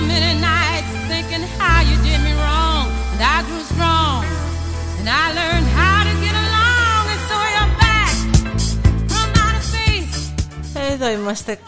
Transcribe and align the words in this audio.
many 0.00 0.32
nights 0.40 0.90
thinking 1.10 1.44
how 1.58 1.78
you 1.88 1.96
did 2.06 2.20
me 2.26 2.32
wrong, 2.42 2.84
and 3.12 3.20
I 3.34 3.38
grew 3.46 3.64
strong, 3.72 4.24
and 4.98 5.06
I 5.22 5.24
learned 5.38 5.68
how 5.80 5.98
to 6.08 6.14
get 6.24 6.34
along, 6.46 7.02
and 7.12 7.22
so 7.28 7.36
you're 7.54 7.74
back 7.84 8.14
from 9.10 9.28
outer 9.42 9.64
space. 9.72 10.16
Εδώ 10.92 11.10
είμαστε. 11.10 11.58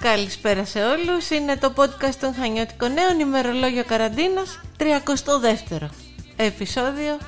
Καλησπέρα 0.00 0.64
σε 0.64 0.78
όλους. 0.84 1.30
Είναι 1.30 1.56
το 1.56 1.72
podcast 1.76 2.14
των 2.20 2.34
Χανιώτικων 2.34 2.92
Νέων, 2.92 3.20
ημερολόγιο 3.20 3.84
καραντίνας, 3.84 4.60
32ο 4.78 5.88
επεισόδιο. 6.36 7.18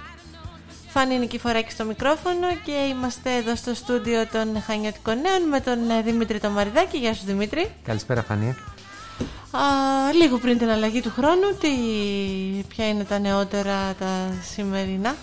Φάνη 0.88 1.19
Νικηφοράκη 1.19 1.70
στο 1.70 1.84
μικρόφωνο 1.84 2.47
και 2.64 2.72
είμαστε 2.72 3.34
εδώ 3.34 3.56
στο 3.56 3.74
στούντιο 3.74 4.27
των 4.27 4.62
Χανιώτικων 4.62 5.20
Νέων 5.20 5.48
με 5.48 5.60
τον 5.60 5.91
ε, 5.91 6.02
Δημήτρη 6.02 6.38
Τομαριδάκη. 6.38 6.98
Γεια 6.98 7.14
σου 7.14 7.22
Δημήτρη. 7.27 7.70
Καλησπέρα 7.84 8.22
Φανή. 8.22 8.56
Α, 9.52 9.60
λίγο 10.12 10.38
πριν 10.38 10.59
την 10.59 10.68
αλλαγή 10.68 11.00
του 11.00 11.10
χρόνου, 11.10 11.56
τι, 11.60 11.68
ποια 12.68 12.88
είναι 12.88 13.04
τα 13.04 13.18
νεότερα 13.18 13.95
τα 13.98 14.32
σημερινά; 14.42 15.14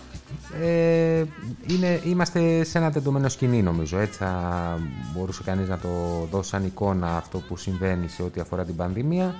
Ε, 0.61 1.23
είναι, 1.67 2.01
είμαστε 2.03 2.63
σε 2.63 2.77
ένα 2.77 2.91
τεντωμένο 2.91 3.29
σκηνή 3.29 3.61
νομίζω. 3.61 3.97
Έτσι 3.97 4.17
θα 4.17 4.79
μπορούσε 5.13 5.43
κανείς 5.43 5.69
να 5.69 5.77
το 5.77 5.89
δώσει 6.31 6.49
σαν 6.49 6.65
εικόνα 6.65 7.17
αυτό 7.17 7.37
που 7.37 7.57
συμβαίνει 7.57 8.07
σε 8.07 8.23
ό,τι 8.23 8.39
αφορά 8.39 8.65
την 8.65 8.75
πανδημία. 8.75 9.35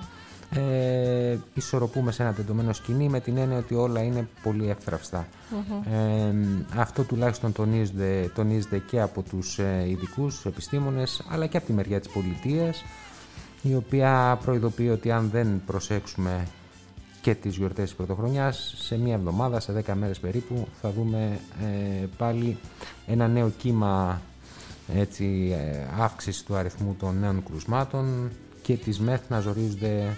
Ε, 0.56 1.38
ισορροπούμε 1.54 2.12
σε 2.12 2.24
ένα 2.24 2.34
τεντωμένο 2.34 2.74
σκηνή 2.74 3.10
με 3.10 3.20
την 3.20 3.38
έννοια 3.38 3.58
ότι 3.58 3.76
όλα 3.76 4.02
είναι 4.02 4.28
πολύ 4.44 4.70
εύθραυστα. 4.70 5.28
Ε, 5.92 6.34
αυτό 6.80 7.04
τουλάχιστον 7.04 7.52
τονίζεται, 7.52 8.32
τονίζεται 8.36 8.78
και 8.78 9.02
από 9.02 9.22
τους 9.22 9.60
ε, 9.60 9.86
ειδικούς 9.88 10.46
επιστήμονες 10.46 11.24
αλλά 11.30 11.46
και 11.46 11.58
από 11.58 11.66
τη 11.66 11.74
μεριά 11.74 12.00
της 12.00 12.10
πολιτείας 12.10 12.84
η 13.70 13.76
οποία 13.76 14.40
προειδοποιεί 14.46 14.90
ότι 14.92 15.12
αν 15.12 15.30
δεν 15.30 15.62
προσέξουμε 15.66 16.48
και 17.22 17.36
τις 17.36 17.56
γιορτές 17.56 17.84
της 17.84 17.96
πρωτοχρονιάς 17.96 18.74
σε 18.78 18.98
μία 18.98 19.14
εβδομάδα, 19.14 19.60
σε 19.60 19.84
10 19.88 19.94
μέρες 19.94 20.20
περίπου 20.20 20.68
θα 20.82 20.92
δούμε 20.92 21.40
ε, 21.62 22.06
πάλι 22.18 22.58
ένα 23.08 23.28
νέο 23.28 23.50
κύμα 23.58 24.22
έτσι, 24.96 25.56
ε, 25.58 26.02
αύξηση 26.04 26.46
του 26.46 26.56
αριθμού 26.56 26.96
των 27.00 27.20
νέων 27.20 27.44
κρουσμάτων 27.44 28.30
και 28.62 28.74
τις 28.74 29.00
ΜΕΘ 29.00 29.20
να 29.30 29.40
ζορίζονται 29.40 30.18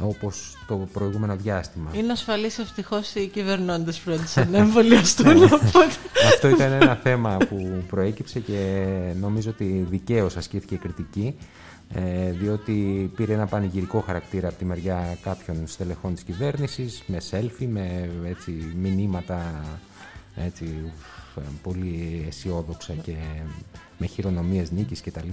όπως 0.00 0.56
το 0.66 0.88
προηγούμενο 0.92 1.36
διάστημα. 1.36 1.90
Είναι 1.94 2.12
ασφαλής 2.12 2.58
ευτυχώς 2.58 3.14
οι 3.14 3.26
κυβερνώντες 3.26 3.98
φρόντισαν 3.98 4.50
να 4.50 4.58
εμβολιαστούν. 4.58 5.42
οπότε... 5.42 5.86
Αυτό 6.26 6.48
ήταν 6.48 6.72
ένα 6.72 6.94
θέμα 6.94 7.36
που 7.36 7.84
προέκυψε 7.88 8.40
και 8.40 8.86
νομίζω 9.20 9.50
ότι 9.50 9.86
δικαίως 9.90 10.36
ασκήθηκε 10.36 10.76
κριτική 10.76 11.36
ε, 11.94 12.30
διότι 12.30 13.10
πήρε 13.16 13.32
ένα 13.32 13.46
πανηγυρικό 13.46 14.00
χαρακτήρα 14.00 14.48
από 14.48 14.58
τη 14.58 14.64
μεριά 14.64 15.18
κάποιων 15.22 15.66
στελεχών 15.66 16.14
της 16.14 16.22
κυβέρνησης 16.22 17.02
με 17.06 17.18
selfie, 17.30 17.66
με 17.66 18.10
έτσι, 18.24 18.74
μηνύματα 18.80 19.64
έτσι, 20.36 20.92
πολύ 21.62 22.24
αισιόδοξα 22.28 22.92
και 22.92 23.14
με 23.98 24.06
χειρονομίες 24.06 24.70
νίκης 24.70 25.00
κτλ. 25.00 25.28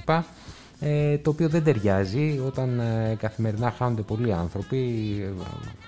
Ε, 0.80 1.18
το 1.18 1.30
οποίο 1.30 1.50
δεν 1.50 1.64
ταιριάζει 1.64 2.42
όταν 2.46 2.80
ε, 2.80 3.16
καθημερινά 3.20 3.72
χάνονται 3.72 4.02
πολλοί 4.02 4.34
άνθρωποι 4.34 4.78
ε, 5.22 5.32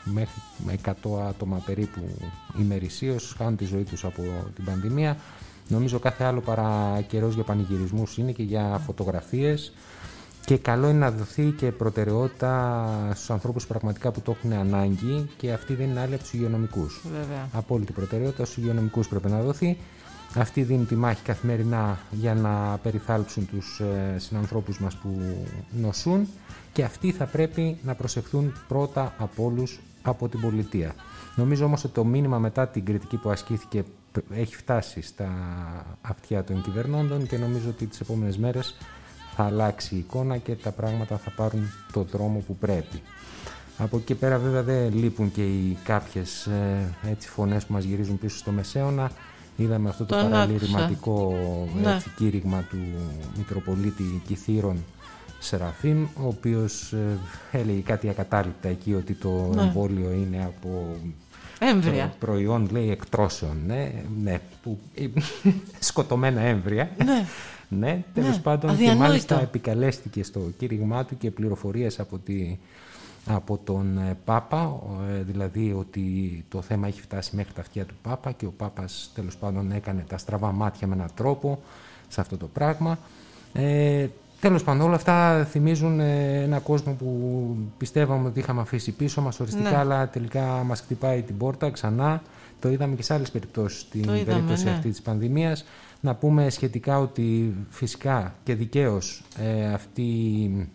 μέχρι 0.04 0.42
με 0.66 0.76
100 0.86 0.92
άτομα 1.28 1.61
περίπου 1.66 2.02
ημερησίως 2.59 3.36
χάνουν 3.38 3.56
τη 3.56 3.66
ζωή 3.66 3.83
τους 3.83 4.06
από 4.06 4.23
την 4.56 4.64
πανδημία 4.66 5.17
νομίζω 5.67 6.00
κάθε 6.00 6.23
άλλο 6.23 6.42
παρά 6.42 7.02
καιρός 7.08 7.33
για 7.36 7.44
πανηγυρισμούς 7.44 8.17
είναι 8.17 8.31
και 8.31 8.44
για 8.44 8.81
φωτογραφίες 8.86 9.73
και 10.45 10.58
καλό 10.58 10.89
είναι 10.89 10.98
να 10.98 11.11
δοθεί 11.11 11.52
και 11.52 11.72
προτεραιότητα 11.72 12.83
στους 13.14 13.30
ανθρώπους 13.30 13.67
πραγματικά 13.67 14.11
που 14.11 14.22
το 14.22 14.32
έχουν 14.32 14.54
ανάγκη 14.54 15.30
και 15.38 15.52
αυτή 15.52 15.73
δεν 15.73 15.89
είναι 15.89 16.00
άλλη 16.00 16.14
από 16.14 16.23
τους 16.23 16.33
υγειονομικούς. 16.33 17.02
Βέβαια. 17.04 17.48
Απόλυτη 17.54 17.92
προτεραιότητα 17.92 18.45
στους 18.45 18.58
υγειονομικούς 18.58 19.08
πρέπει 19.08 19.30
να 19.30 19.42
δοθεί. 19.42 19.78
Αυτοί 20.36 20.61
δίνουν 20.61 20.88
τη 20.88 20.95
μάχη 20.95 21.22
καθημερινά 21.23 21.99
για 22.11 22.33
να 22.33 22.78
περιθάλψουν 22.83 23.48
τους 23.48 23.80
ε, 23.80 24.20
συνανθρώπους 24.20 24.80
μας 24.80 24.95
που 24.95 25.20
νοσούν 25.82 26.28
και 26.73 26.83
αυτοί 26.83 27.11
θα 27.11 27.26
πρέπει 27.26 27.78
να 27.83 27.95
προσεχθούν 27.95 28.54
πρώτα 28.67 29.14
από 29.17 29.44
όλους 29.44 29.80
από 30.02 30.28
την 30.30 30.39
πολιτεία. 30.39 30.94
Νομίζω 31.36 31.66
όμως 31.66 31.83
ότι 31.83 31.94
το 31.94 32.05
μήνυμα 32.05 32.38
μετά 32.39 32.67
την 32.67 32.86
κριτική 32.86 33.17
που 33.17 33.30
ασκήθηκε 33.30 33.83
έχει 34.33 34.55
φτάσει 34.55 35.02
στα 35.02 35.30
αυτιά 36.02 36.44
των 36.44 36.61
κυβερνώντων 36.61 37.28
και 37.28 37.38
νομίζω 37.38 37.70
ότι 37.70 37.86
τις 37.86 37.99
επόμενες 37.99 38.38
μέρες 38.38 38.76
θα 39.42 39.45
αλλάξει 39.48 39.95
η 39.95 39.98
εικόνα 39.98 40.38
και 40.38 40.55
τα 40.55 40.72
πράγματα 40.72 41.17
θα 41.17 41.30
πάρουν 41.36 41.72
το 41.92 42.02
δρόμο 42.11 42.44
που 42.48 42.55
πρέπει. 42.55 43.02
Από 43.77 43.98
εκεί 43.98 44.14
πέρα 44.16 44.38
βέβαια 44.38 44.64
δεν 44.64 44.94
λείπουν 44.94 45.32
και 45.32 45.42
οι 45.45 45.77
κάποιες 45.83 46.45
ε, 46.45 47.10
έτσι, 47.10 47.30
φωνές 47.30 47.66
που 47.66 47.73
μας 47.73 47.83
γυρίζουν 47.83 48.20
πίσω 48.20 48.38
στο 48.38 48.52
Μεσαίωνα. 48.52 49.11
Είδαμε 49.58 49.89
αυτό 49.89 50.05
το 50.05 50.16
Τον 50.16 50.30
παραλυρηματικό 50.30 51.33
Ναι. 51.82 51.94
έτσι, 51.95 52.10
κήρυγμα 52.16 52.66
του 52.70 52.78
Μητροπολίτη 53.38 54.22
Κιθήρων 54.28 54.83
Σεραφείμ, 55.39 56.04
ο 56.04 56.28
οποίος 56.28 56.94
ε, 56.94 57.17
έλεγε 57.58 57.80
κάτι 57.80 58.10
ακατάληπτα 58.10 58.67
εκεί 58.70 58.94
ότι 58.94 59.14
το 59.14 59.52
Ναι. 59.55 59.61
εμβόλιο 59.61 60.11
είναι 60.11 60.44
από 60.45 60.95
Έμβρια. 61.60 62.14
προ- 62.20 62.30
προϊόν 62.30 62.67
λέει 62.72 62.92
εκτρώσεων, 62.92 63.58
ναι, 63.66 63.92
ναι 64.23 64.39
που, 64.64 64.80
σκοτωμένα 65.80 66.42
έμβρια. 66.42 66.89
Ναι. 67.05 67.26
Ναι, 67.69 68.03
τέλος 68.13 68.35
Ναι, 68.35 68.41
πάντων. 68.41 68.69
Και 68.69 68.75
αδιανόητο. 68.75 69.03
μάλιστα 69.03 69.41
επικαλέστηκε 69.41 70.23
στο 70.23 70.39
κήρυγμά 70.57 71.05
του 71.05 71.17
και 71.17 71.31
πληροφορίες 71.31 71.99
από, 71.99 72.17
τη, 72.17 72.57
από 73.25 73.59
τον 73.63 73.97
ε, 73.97 74.17
Πάπα, 74.25 74.67
ο, 74.67 74.97
ε, 75.09 75.21
δηλαδή 75.23 75.73
ότι 75.80 76.45
το 76.49 76.61
θέμα 76.61 76.87
έχει 76.87 77.02
φτάσει 77.02 77.35
μέχρι 77.35 77.53
τα 77.53 77.61
αυτιά 77.61 77.85
του 77.85 77.95
Πάπα 78.02 78.31
και 78.31 78.45
ο 78.45 78.53
Πάπας 78.57 79.11
τέλος 79.15 79.37
πάντων 79.37 79.71
έκανε 79.71 80.05
τα 80.07 80.17
στραβά 80.17 80.52
μάτια 80.52 80.87
με 80.87 80.95
έναν 80.95 81.09
τρόπο 81.15 81.59
σε 82.07 82.21
αυτό 82.21 82.37
το 82.37 82.47
πράγμα. 82.47 82.99
Ε, 83.53 84.07
τέλος 84.39 84.64
πάντων 84.64 84.82
όλα 84.82 84.95
αυτά 84.95 85.45
θυμίζουν 85.50 86.00
ε, 86.00 86.42
ένα 86.44 86.60
κόσμο 86.60 86.94
που 86.94 87.55
πιστεύαμε 87.77 88.27
ότι 88.27 88.39
είχαμε 88.39 88.61
αφήσει 88.61 88.92
πίσω 88.92 89.22
μας 89.22 89.39
οριστικά 89.39 89.70
Ναι. 89.70 89.77
αλλά 89.77 90.10
τελικά 90.10 90.44
μας 90.45 90.80
χτυπάει 90.80 91.22
την 91.22 91.38
πόρτα 91.38 91.70
ξανά. 91.70 92.22
Το 92.60 92.70
είδαμε 92.70 92.95
και 92.95 93.04
σε 93.04 93.14
άλλες 93.14 93.32
περιπτώσεις 93.32 93.82
στην 93.82 94.05
Το 94.05 94.14
είδαμε, 94.14 94.32
περίπτωση 94.33 94.64
ναι. 94.64 94.72
αυτή 94.72 94.89
της 94.89 95.02
πανδημίας. 95.02 95.66
Να 95.99 96.16
πούμε 96.16 96.49
σχετικά 96.49 96.99
ότι 96.99 97.54
φυσικά 97.70 98.36
και 98.44 98.55
δικαίως 98.55 99.23
ε, 99.38 99.73
αυτή, 99.73 100.70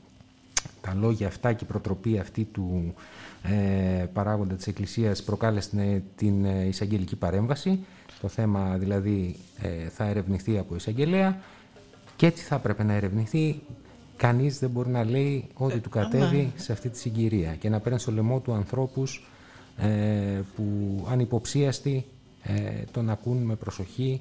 τα 0.81 0.95
λόγια 1.01 1.27
αυτά 1.27 1.53
και 1.53 1.65
η 1.65 1.67
προτροπή 1.67 2.19
αυτή 2.19 2.45
του 2.45 2.95
ε, 3.43 4.05
παράγοντα 4.13 4.55
της 4.55 4.67
Εκκλησίας 4.67 5.23
προκάλεσε 5.23 5.69
την, 5.71 6.03
την 6.17 6.45
ε, 6.45 6.67
εισαγγελική 6.67 7.17
παρέμβαση. 7.17 7.85
Το 8.21 8.29
θέμα 8.29 8.77
δηλαδή 8.79 9.37
ε, 9.63 9.89
θα 9.89 10.05
ερευνηθεί 10.05 10.59
από 10.59 10.75
εισαγγελέα 10.75 11.39
και 12.17 12.27
έτσι 12.27 12.45
θα 12.45 12.55
έπρεπε 12.55 12.83
να 12.83 12.93
ερευνηθεί. 12.93 13.61
Κανείς 14.17 14.59
δεν 14.59 14.71
μπορεί 14.71 14.89
να 14.89 15.05
λέει 15.05 15.45
ό,τι 15.55 15.79
του 15.79 15.89
κατέβει 15.89 16.53
σε 16.57 16.73
αυτή 16.73 16.89
τη 16.89 16.99
συγκυρία 16.99 17.55
και 17.55 17.69
να 17.69 17.81
παίρνει 17.81 17.99
στο 17.99 18.13
λαιμό 18.13 18.41
του 18.41 18.53
ανθρώπους 18.53 19.27
ε, 19.77 19.89
που 20.57 20.65
ανυποψίαστοι 21.11 22.05
ε, 22.43 22.53
τον 22.93 23.11
ακούν 23.11 23.37
με 23.37 23.55
προσοχή 23.55 24.21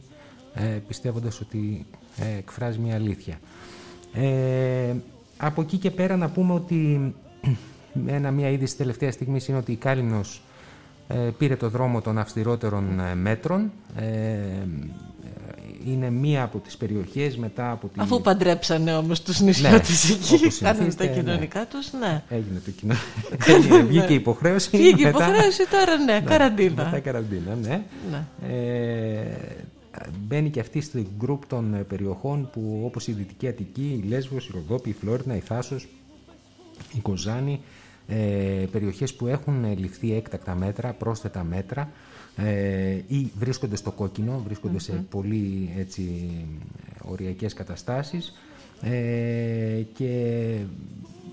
ε, 0.54 0.80
πιστεύοντας 0.88 1.40
ότι 1.42 1.86
ε, 2.18 2.38
εκφράζει 2.38 2.80
μια 2.80 2.96
αλήθεια. 2.96 3.40
Ε, 4.14 4.96
από 5.38 5.62
εκεί 5.62 5.78
και 5.78 5.92
πέρα 5.92 6.18
να 6.18 6.30
πούμε 6.30 6.54
ότι 6.54 7.14
ένα, 8.06 8.32
μια 8.32 8.50
είδηση 8.50 8.78
τελευταία 8.78 9.12
στιγμής 9.12 9.48
είναι 9.48 9.58
ότι 9.58 9.72
η 9.72 9.76
Κάλυμνος 9.76 10.42
ε, 11.08 11.16
πήρε 11.38 11.56
το 11.56 11.70
δρόμο 11.70 12.02
των 12.02 12.18
αυστηρότερων 12.18 13.00
ε, 13.00 13.16
μέτρων. 13.16 13.72
Ε, 15.88 15.92
είναι 15.92 16.10
μία 16.10 16.44
από 16.44 16.58
τις 16.58 16.78
περιοχές 16.78 17.38
μετά 17.38 17.72
από 17.72 17.88
την... 17.88 18.02
Αφού 18.02 18.22
παντρέψανε 18.22 18.96
όμως 18.96 19.22
τους 19.22 19.40
νησιώτες 19.40 20.10
εκεί, 20.10 20.34
όπως 20.36 20.58
κάνανε 20.58 20.78
τα 20.78 20.92
συνηθίζεται, 20.92 21.06
ναι. 21.06 21.22
κοινωνικά 21.22 21.66
τους, 21.66 21.94
ναι. 21.94 22.24
Έγινε 22.30 22.62
το 22.66 22.72
κοινό. 22.72 22.94
Έγινε, 23.56 23.82
Βγήκε 23.82 24.12
η 24.12 24.16
υποχρέωση. 24.16 24.70
Βγήκε 24.78 25.02
η 25.02 25.04
μετά- 25.04 25.10
υποχρέωση 25.10 25.68
τώρα, 25.70 25.98
ναι, 25.98 26.22
καραντίνα. 26.22 26.84
Μετά 26.84 27.00
καραντίνα, 27.00 27.56
ναι. 27.56 27.84
Ναι. 28.12 28.26
Ε, 28.54 29.38
μπαίνει 30.28 30.50
και 30.50 30.60
αυτή 30.60 30.82
στο 30.82 31.00
γκρουπ 31.18 31.46
των 31.46 31.74
ε, 31.74 31.78
περιοχών 31.78 32.50
που 32.54 32.82
όπως 32.86 33.08
η 33.08 33.12
Δυτική 33.12 33.48
Αττική, 33.48 34.02
η 34.04 34.08
Λέσβος, 34.08 34.48
η 34.48 34.52
Ροδόπη, 34.54 34.90
η 34.90 34.96
Φλόρινα, 35.00 35.36
η 35.36 35.40
Θάσος, 35.40 35.88
η 36.94 37.00
Κοζάνη, 37.00 37.62
ε, 38.08 38.16
περιοχές 38.72 39.14
που 39.14 39.28
έχουν 39.28 39.64
ε, 39.64 39.76
ληφθεί 39.76 40.16
έκτακτα 40.16 40.56
μέτρα, 40.56 40.94
πρόσθετα 40.94 41.44
μέτρα 41.44 41.90
ε, 42.36 42.92
ή 43.08 43.32
βρίσκονται 43.38 43.76
στο 43.76 43.92
κόκκινο, 43.92 44.42
βρίσκονται 44.46 44.80
σε 44.80 44.92
πολύ 45.10 45.70
έτσι, 45.78 46.30
οριακές 47.02 47.54
καταστάσεις 47.54 48.34
ε, 48.82 49.82
και 49.94 50.56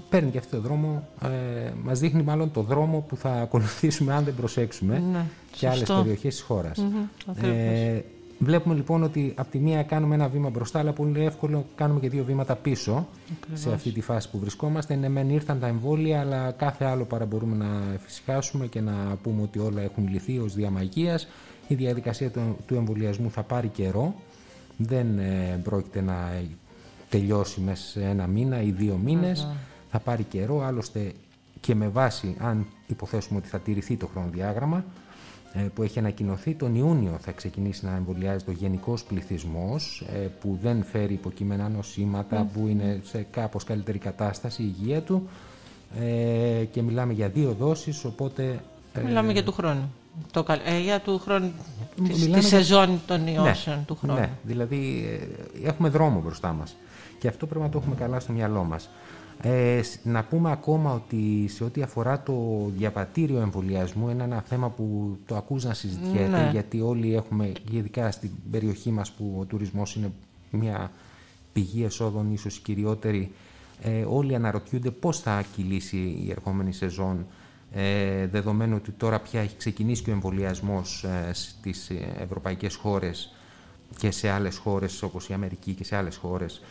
παίρνει 0.08 0.30
και 0.30 0.38
αυτό 0.38 0.56
το 0.56 0.62
δρόμο, 0.62 1.08
ε, 1.22 1.70
μας 1.82 1.98
δείχνει 2.00 2.22
μάλλον 2.22 2.50
το 2.52 2.62
δρόμο 2.62 3.04
που 3.08 3.16
θα 3.16 3.30
ακολουθήσουμε 3.32 4.12
αν 4.14 4.24
δεν 4.24 4.34
προσέξουμε 4.34 5.02
Ναι, 5.12 5.24
και 5.50 5.66
άλλες 5.66 5.78
σωστό. 5.78 5.94
περιοχές 6.02 6.34
της 6.34 6.42
χώρας. 6.42 6.78
Μμμ, 6.78 6.96
ακριβώς. 7.26 7.56
ε, 7.56 8.04
Βλέπουμε 8.42 8.74
λοιπόν 8.74 9.02
ότι 9.02 9.32
από 9.36 9.50
τη 9.50 9.58
μία 9.58 9.82
κάνουμε 9.82 10.14
ένα 10.14 10.28
βήμα 10.28 10.48
μπροστά, 10.48 10.78
αλλά 10.78 10.92
πολύ 10.92 11.24
εύκολο 11.24 11.66
κάνουμε 11.74 12.00
και 12.00 12.08
δύο 12.08 12.24
βήματα 12.24 12.56
πίσω 12.56 13.08
σε 13.52 13.72
αυτή 13.72 13.90
τη 13.90 14.00
φάση 14.00 14.30
που 14.30 14.38
βρισκόμαστε. 14.38 14.94
Ναι, 14.94 15.08
μεν 15.08 15.30
ήρθαν 15.30 15.60
τα 15.60 15.66
εμβόλια, 15.66 16.20
αλλά 16.20 16.50
κάθε 16.50 16.84
άλλο 16.84 17.04
παρά 17.04 17.24
μπορούμε 17.24 17.56
να 17.56 17.92
εφησυχάσουμε 17.94 18.66
και 18.66 18.80
να 18.80 19.16
πούμε 19.22 19.42
ότι 19.42 19.58
όλα 19.58 19.82
έχουν 19.82 20.08
λυθεί 20.08 20.38
ως 20.38 20.54
διαμαγεία. 20.54 21.20
Η 21.68 21.74
διαδικασία 21.74 22.30
του, 22.30 22.56
του 22.66 22.74
εμβολιασμού 22.74 23.30
θα 23.30 23.42
πάρει 23.42 23.68
καιρό. 23.68 24.14
Δεν 24.76 25.18
ε, 25.18 25.60
πρόκειται 25.62 26.00
να 26.00 26.42
τελειώσει 27.08 27.60
μέσα 27.60 27.86
σε 27.86 28.00
ένα 28.02 28.26
μήνα 28.26 28.62
ή 28.62 28.70
δύο 28.70 29.00
μήνες. 29.04 29.48
Θα 29.90 29.98
πάρει 29.98 30.22
καιρό, 30.22 30.62
άλλωστε 30.64 31.12
και 31.60 31.74
με 31.74 31.88
βάση, 31.88 32.36
αν 32.38 32.66
υποθέσουμε 32.86 33.38
ότι 33.38 33.48
θα 33.48 33.58
τηρηθεί 33.58 33.96
το 33.96 34.06
χρονοδιάγραμμα, 34.06 34.76
ε, 34.78 34.82
που 35.74 35.82
έχει 35.82 35.98
ανακοινωθεί 35.98 36.54
τον 36.54 36.74
Ιούνιο 36.74 37.18
θα 37.20 37.32
ξεκινήσει 37.32 37.84
να 37.84 37.94
εμβολιάζει 37.96 38.44
το 38.44 38.50
γενικός 38.50 39.04
πληθυσμός 39.04 40.04
ε, 40.14 40.18
που 40.18 40.58
δεν 40.62 40.84
φέρει 40.84 41.12
υποκείμενα 41.12 41.68
νοσήματα, 41.68 42.48
που 42.52 42.66
είναι 42.66 43.00
σε 43.04 43.26
κάπως 43.30 43.64
καλύτερη 43.64 43.98
κατάσταση 43.98 44.62
η 44.62 44.74
υγεία 44.78 45.00
του 45.00 45.28
ε, 46.00 46.64
και 46.64 46.82
μιλάμε 46.82 47.12
για 47.12 47.28
δύο 47.28 47.52
δόσεις 47.52 48.04
οπότε... 48.04 48.60
Μιλάμε 49.04 49.32
για 49.32 49.44
του 49.44 49.52
χρόνου. 49.52 49.92
Το, 50.30 50.44
ε, 50.64 50.78
για 50.78 51.00
του 51.00 51.18
χρόνου, 51.18 51.52
τη, 52.04 52.30
τη 52.30 52.40
σεζόν 52.40 53.00
των 53.06 53.22
ναι, 53.22 53.30
ιώσεων 53.30 53.84
του 53.86 53.96
χρόνου. 53.96 54.18
Ναι, 54.18 54.30
δηλαδή 54.42 55.04
έχουμε 55.64 55.88
δρόμο 55.88 56.20
μπροστά 56.20 56.52
μας 56.52 56.76
και 57.18 57.28
αυτό 57.28 57.46
πρέπει 57.46 57.64
να 57.64 57.70
το 57.70 57.78
έχουμε 57.78 57.94
καλά 57.94 58.20
στο 58.20 58.32
μυαλό 58.32 58.64
μας. 58.64 58.88
Ε, 59.42 59.80
να 60.02 60.24
πούμε 60.24 60.50
ακόμα 60.50 60.92
ότι 60.94 61.48
σε 61.48 61.64
ό,τι 61.64 61.82
αφορά 61.82 62.22
το 62.22 62.34
διαβατήριο 62.76 63.40
εμβολιασμού 63.40 64.08
είναι 64.08 64.22
ένα 64.22 64.40
θέμα 64.40 64.70
που 64.70 65.16
το 65.26 65.36
ακούς 65.36 65.64
να 65.64 65.74
συζητιέται 65.74 66.28
ναι. 66.28 66.48
γιατί 66.52 66.80
όλοι 66.80 67.14
έχουμε, 67.14 67.52
ειδικά 67.70 68.10
στην 68.10 68.30
περιοχή 68.50 68.90
μας 68.90 69.10
που 69.10 69.36
ο 69.40 69.44
τουρισμός 69.44 69.94
είναι 69.94 70.12
μια 70.50 70.90
πηγή 71.52 71.84
εσόδων 71.84 72.32
ίσως 72.32 72.58
κυριότερη 72.58 73.32
ε, 73.82 74.04
όλοι 74.08 74.34
αναρωτιούνται 74.34 74.90
πώς 74.90 75.20
θα 75.20 75.44
κυλήσει 75.56 75.96
η 75.96 76.30
ερχόμενη 76.30 76.72
σεζόν 76.72 77.26
ε, 77.72 78.26
δεδομένου 78.26 78.74
ότι 78.76 78.90
τώρα 78.90 79.20
πια 79.20 79.40
έχει 79.40 79.56
ξεκινήσει 79.56 80.02
και 80.02 80.10
ο 80.10 80.12
εμβολιασμός 80.12 81.04
ε, 81.04 81.30
στις 81.32 81.90
ευρωπαϊκές 82.18 82.74
χώρες 82.74 83.34
και 83.98 84.10
σε 84.10 84.28
άλλες 84.28 84.56
χώρες 84.56 85.02
όπως 85.02 85.28
η 85.28 85.32
Αμερική 85.32 85.72
και 85.72 85.84
σε 85.84 85.96
άλλες 85.96 86.16
χώρες 86.16 86.62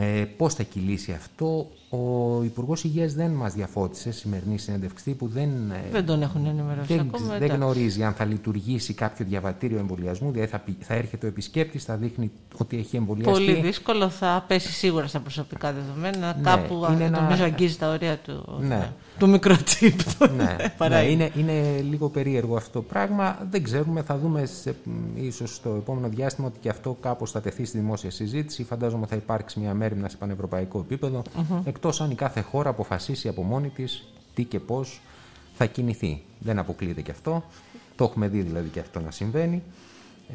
ε, 0.00 0.24
Πώς 0.36 0.54
θα 0.54 0.62
κυλήσει 0.62 1.12
αυτό, 1.12 1.70
ο 1.92 2.42
Υπουργός 2.44 2.84
Υγείας 2.84 3.14
δεν 3.14 3.30
μας 3.30 3.54
διαφώτισε 3.54 4.12
σημερινή 4.12 4.58
συνέντευξη 4.58 5.10
που 5.10 5.28
δεν. 5.28 5.70
Ε, 5.70 5.90
δεν 5.90 6.06
τον 6.06 6.22
έχουν 6.22 6.46
ενημερώσει 6.46 6.94
δεν, 6.94 7.00
ακόμα. 7.00 7.38
Δεν 7.38 7.48
γνωρίζει 7.48 8.02
αν 8.02 8.12
θα 8.12 8.24
λειτουργήσει 8.24 8.94
κάποιο 8.94 9.24
διαβατήριο 9.28 9.78
εμβολιασμού, 9.78 10.30
δηλαδή 10.30 10.50
θα, 10.50 10.64
θα 10.80 10.94
έρχεται 10.94 11.26
ο 11.26 11.28
επισκέπτης, 11.28 11.84
θα 11.84 11.96
δείχνει 11.96 12.30
ότι 12.56 12.78
έχει 12.78 12.96
εμβολιαστεί. 12.96 13.32
Πολύ 13.32 13.60
δύσκολο, 13.60 14.08
θα 14.08 14.44
πέσει 14.48 14.72
σίγουρα 14.72 15.06
στα 15.06 15.20
προσωπικά 15.20 15.72
δεδομένα. 15.72 16.34
Ναι, 16.36 16.42
κάπου 16.42 16.86
είναι 16.92 17.04
ένα... 17.04 17.20
νομίζω 17.20 17.44
αγγίζει 17.44 17.76
τα 17.76 17.90
όρια 17.90 18.16
του, 18.16 18.58
ναι. 18.60 18.92
του 19.18 19.28
μικροτσίπ. 19.28 20.00
Ναι, 20.36 20.56
ναι, 20.88 21.02
είναι, 21.02 21.30
είναι 21.36 21.80
λίγο 21.90 22.08
περίεργο 22.08 22.56
αυτό 22.56 22.70
το 22.72 22.82
πράγμα. 22.82 23.38
Δεν 23.50 23.62
ξέρουμε, 23.62 24.02
θα 24.02 24.18
δούμε 24.18 24.48
ίσως 25.14 25.54
στο 25.54 25.68
επόμενο 25.70 26.08
διάστημα 26.08 26.46
ότι 26.46 26.58
και 26.58 26.68
αυτό 26.68 26.96
κάπως 27.00 27.30
θα 27.30 27.40
τεθεί 27.40 27.64
στη 27.64 27.78
δημόσια 27.78 28.10
συζήτηση. 28.10 28.64
Φαντάζομαι 28.64 29.06
θα 29.06 29.16
υπάρξει 29.16 29.60
μια 29.60 29.74
μέρημνα 29.90 30.08
σε 30.08 30.16
πανευρωπαϊκό 30.16 30.78
επίπεδο. 30.78 31.22
Mm-hmm. 31.22 31.60
Εκτός 31.64 32.00
αν 32.00 32.10
η 32.10 32.14
κάθε 32.14 32.40
χώρα 32.40 32.70
αποφασίσει 32.70 33.28
από 33.28 33.42
μόνη 33.42 33.68
της 33.68 34.12
τι 34.34 34.44
και 34.44 34.60
πώς 34.60 35.00
θα 35.54 35.66
κινηθεί. 35.66 36.22
Δεν 36.38 36.58
αποκλείεται 36.58 37.00
και 37.00 37.10
αυτό. 37.10 37.44
Το 37.96 38.04
έχουμε 38.04 38.28
δει 38.28 38.40
δηλαδή 38.40 38.68
και 38.68 38.80
αυτό 38.80 39.00
να 39.00 39.10
συμβαίνει. 39.10 39.62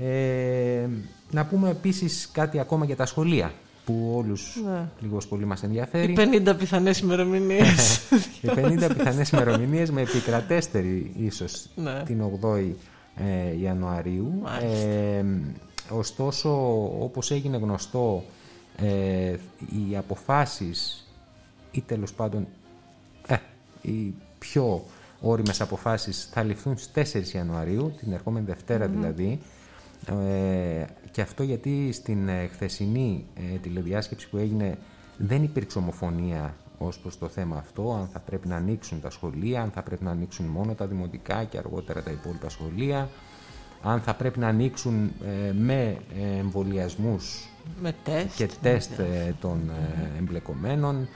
Ε, 0.02 0.88
να 1.32 1.46
πούμε 1.46 1.70
επίσης 1.70 2.30
κάτι 2.32 2.60
ακόμα 2.60 2.86
για 2.86 2.96
τα 2.96 3.06
σχολεία 3.06 3.52
που 3.86 4.14
όλους 4.16 4.58
ναι. 4.66 4.88
λίγος 5.00 5.28
πολύ 5.28 5.46
μας 5.46 5.64
ενδιαφέρει. 5.64 6.12
Οι 6.12 6.16
50 6.46 6.56
πιθανές 6.58 7.00
ημερομηνίες. 7.00 7.98
Οι 8.42 8.50
50 8.56 8.90
πιθανές 8.98 9.30
ημερομηνίες 9.30 9.92
με 9.92 10.02
επικρατέστερη 10.02 11.12
ίσως 11.18 11.66
ναι. 11.76 12.04
την 12.06 12.24
8η 12.42 12.72
ε, 13.16 13.62
Ιανουαρίου. 13.62 14.44
Ε, 14.62 15.24
ωστόσο, 15.90 16.50
όπως 17.00 17.32
έγινε 17.32 17.58
γνωστό, 17.58 18.24
ε, 18.78 19.36
οι 19.90 19.98
αποφάσεις 19.98 21.08
ή 21.72 21.82
τέλος 21.82 22.14
πάντων 22.14 22.48
ε, 23.28 23.36
οι 23.82 24.14
πιο 24.40 24.84
όριμες 25.22 25.62
αποφάσεις 25.62 26.30
θα 26.32 26.44
ληφθούν 26.44 26.78
στις 26.78 27.14
4 27.14 27.36
Ιανουαρίου, 27.36 27.94
την 28.00 28.12
ερχόμενη 28.12 28.46
δηλαδή, 28.90 29.40
ε, 30.06 30.86
και 31.12 31.22
αυτό 31.22 31.44
γιατί 31.44 31.92
στην 31.92 32.28
ε, 32.28 32.48
χθεσινή 32.48 33.26
ε, 33.54 33.58
τηλεδιάσκεψη 33.58 34.30
που 34.30 34.38
έγινε 34.38 34.78
δεν 35.18 35.44
υπήρξε 35.44 35.78
ομοφωνία 35.78 36.56
ως 36.78 37.00
προς 37.00 37.18
το 37.18 37.28
θέμα 37.28 37.58
αυτό, 37.58 37.94
αν 38.00 38.08
θα 38.08 38.20
πρέπει 38.20 38.48
να 38.48 38.56
ανοίξουν 38.56 39.02
τα 39.02 39.10
σχολεία, 39.10 39.62
αν 39.62 39.72
θα 39.72 39.82
πρέπει 39.84 40.04
να 40.04 40.12
ανοίξουν 40.12 40.46
μόνο 40.46 40.74
τα 40.74 40.88
δημοτικά 40.88 41.44
και 41.44 41.58
αργότερα 41.58 42.04
τα 42.04 42.12
υπόλοιπα 42.12 42.50
σχολεία, 42.50 43.10
αν 43.86 44.00
θα 44.02 44.14
πρέπει 44.14 44.40
να 44.40 44.48
ανοίξουν 44.48 45.12
με 45.54 45.98
εμβολιασμούς 46.40 47.50
και 48.36 48.50
τεστ 48.62 48.92
των 49.40 49.72
εμπλεκομένων. 50.20 51.08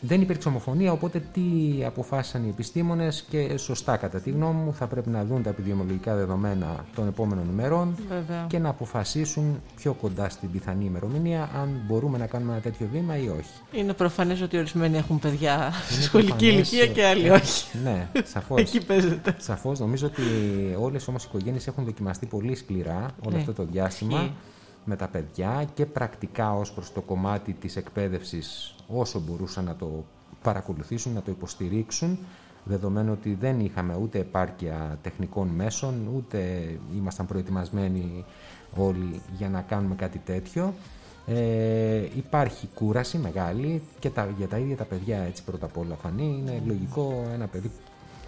Δεν 0.00 0.20
υπήρξε 0.20 0.48
ομοφωνία, 0.48 0.92
οπότε 0.92 1.22
τι 1.32 1.42
αποφάσισαν 1.84 2.44
οι 2.44 2.48
επιστήμονες 2.48 3.24
και 3.28 3.56
σωστά 3.56 3.96
κατά 3.96 4.20
τη 4.20 4.30
γνώμη 4.30 4.62
μου 4.62 4.74
θα 4.74 4.86
πρέπει 4.86 5.08
να 5.08 5.24
δουν 5.24 5.42
τα 5.42 5.50
επιδημιολογικά 5.50 6.14
δεδομένα 6.14 6.84
των 6.94 7.08
επόμενων 7.08 7.48
ημερών 7.52 7.96
και 8.46 8.58
να 8.58 8.68
αποφασίσουν 8.68 9.62
πιο 9.76 9.92
κοντά 9.92 10.28
στην 10.28 10.50
πιθανή 10.50 10.84
ημερομηνία 10.84 11.50
αν 11.60 11.80
μπορούμε 11.86 12.18
να 12.18 12.26
κάνουμε 12.26 12.52
ένα 12.52 12.60
τέτοιο 12.60 12.88
βήμα 12.92 13.16
ή 13.16 13.28
όχι. 13.28 13.80
Είναι 13.80 13.92
προφανές 13.92 14.40
ότι 14.40 14.58
ορισμένοι 14.58 14.96
έχουν 14.96 15.18
παιδιά 15.18 15.72
στη 15.90 16.02
σχολική 16.02 16.46
ηλικία 16.46 16.86
και 16.86 17.06
άλλοι 17.06 17.26
ε, 17.26 17.30
όχι. 17.30 17.78
Ναι, 17.84 18.08
σαφώς. 18.24 18.60
Εκεί 18.60 18.84
παίζεται. 18.84 19.36
Σαφώς. 19.38 19.78
Νομίζω 19.78 20.06
ότι 20.06 20.22
όλες 20.80 21.08
όμως 21.08 21.24
οι 21.24 21.26
οικογένειες 21.28 21.66
έχουν 21.66 21.84
δοκιμαστεί 21.84 22.26
πολύ 22.26 22.54
σκληρά 22.54 23.10
όλο 23.24 23.34
ναι. 23.34 23.40
αυτό 23.40 23.52
το 23.52 23.64
διάστημα 23.70 24.30
με 24.84 24.96
τα 24.96 25.08
παιδιά 25.08 25.68
και 25.74 25.86
πρακτικά 25.86 26.54
ως 26.54 26.72
προς 26.72 26.92
το 26.92 27.00
κομμάτι 27.00 27.52
της 27.52 27.76
εκπαίδευσης 27.76 28.74
όσο 28.88 29.20
μπορούσαν 29.20 29.64
να 29.64 29.76
το 29.76 30.04
παρακολουθήσουν, 30.42 31.12
να 31.12 31.22
το 31.22 31.30
υποστηρίξουν 31.30 32.18
δεδομένου 32.64 33.12
ότι 33.12 33.36
δεν 33.40 33.60
είχαμε 33.60 33.96
ούτε 33.96 34.18
επάρκεια 34.18 34.98
τεχνικών 35.02 35.48
μέσων, 35.48 36.08
ούτε 36.16 36.38
ήμασταν 36.96 37.26
προετοιμασμένοι 37.26 38.24
όλοι 38.76 39.22
για 39.36 39.48
να 39.48 39.60
κάνουμε 39.60 39.94
κάτι 39.94 40.18
τέτοιο. 40.18 40.74
Ε, 41.26 42.04
υπάρχει 42.16 42.68
κούραση 42.74 43.18
μεγάλη 43.18 43.82
και 43.98 44.10
τα, 44.10 44.28
για 44.38 44.48
τα 44.48 44.58
ίδια 44.58 44.76
τα 44.76 44.84
παιδιά 44.84 45.18
έτσι 45.18 45.44
πρώτα 45.44 45.66
απ' 45.66 45.78
όλα 45.78 45.94
φανεί. 45.94 46.36
Είναι 46.38 46.62
λογικό 46.66 47.24
ένα 47.34 47.46
παιδί 47.46 47.70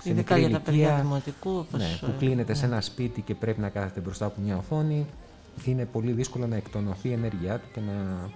Ειδικά 0.03 0.39
για 0.39 0.51
τα 0.51 0.61
παιδιά 0.61 0.99
δημοτικού. 1.01 1.67
Ναι, 1.77 1.99
που 2.01 2.13
κλείνεται 2.19 2.55
σε 2.55 2.65
ένα 2.65 2.81
σπίτι 2.81 3.21
και 3.21 3.35
πρέπει 3.35 3.61
να 3.61 3.69
κάθεται 3.69 4.01
μπροστά 4.01 4.27
από 4.27 4.41
μια 4.41 4.57
οθόνη 4.57 5.07
είναι 5.65 5.85
πολύ 5.85 6.13
δύσκολο 6.13 6.47
να 6.47 6.57
εκτονωθεί 6.57 7.09
η 7.09 7.13
ενέργειά 7.13 7.59
του 7.59 7.69
και 7.73 7.81
να 7.81 8.29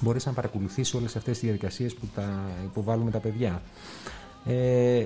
μπορέσει 0.00 0.28
να 0.28 0.34
παρακολουθήσει 0.34 0.96
όλες 0.96 1.16
αυτές 1.16 1.32
τις 1.38 1.42
διαδικασίες 1.48 1.94
που 1.94 2.06
τα 2.14 2.50
υποβάλλουμε 2.64 3.10
τα 3.10 3.18
παιδιά. 3.18 3.62
Ε, 4.44 5.04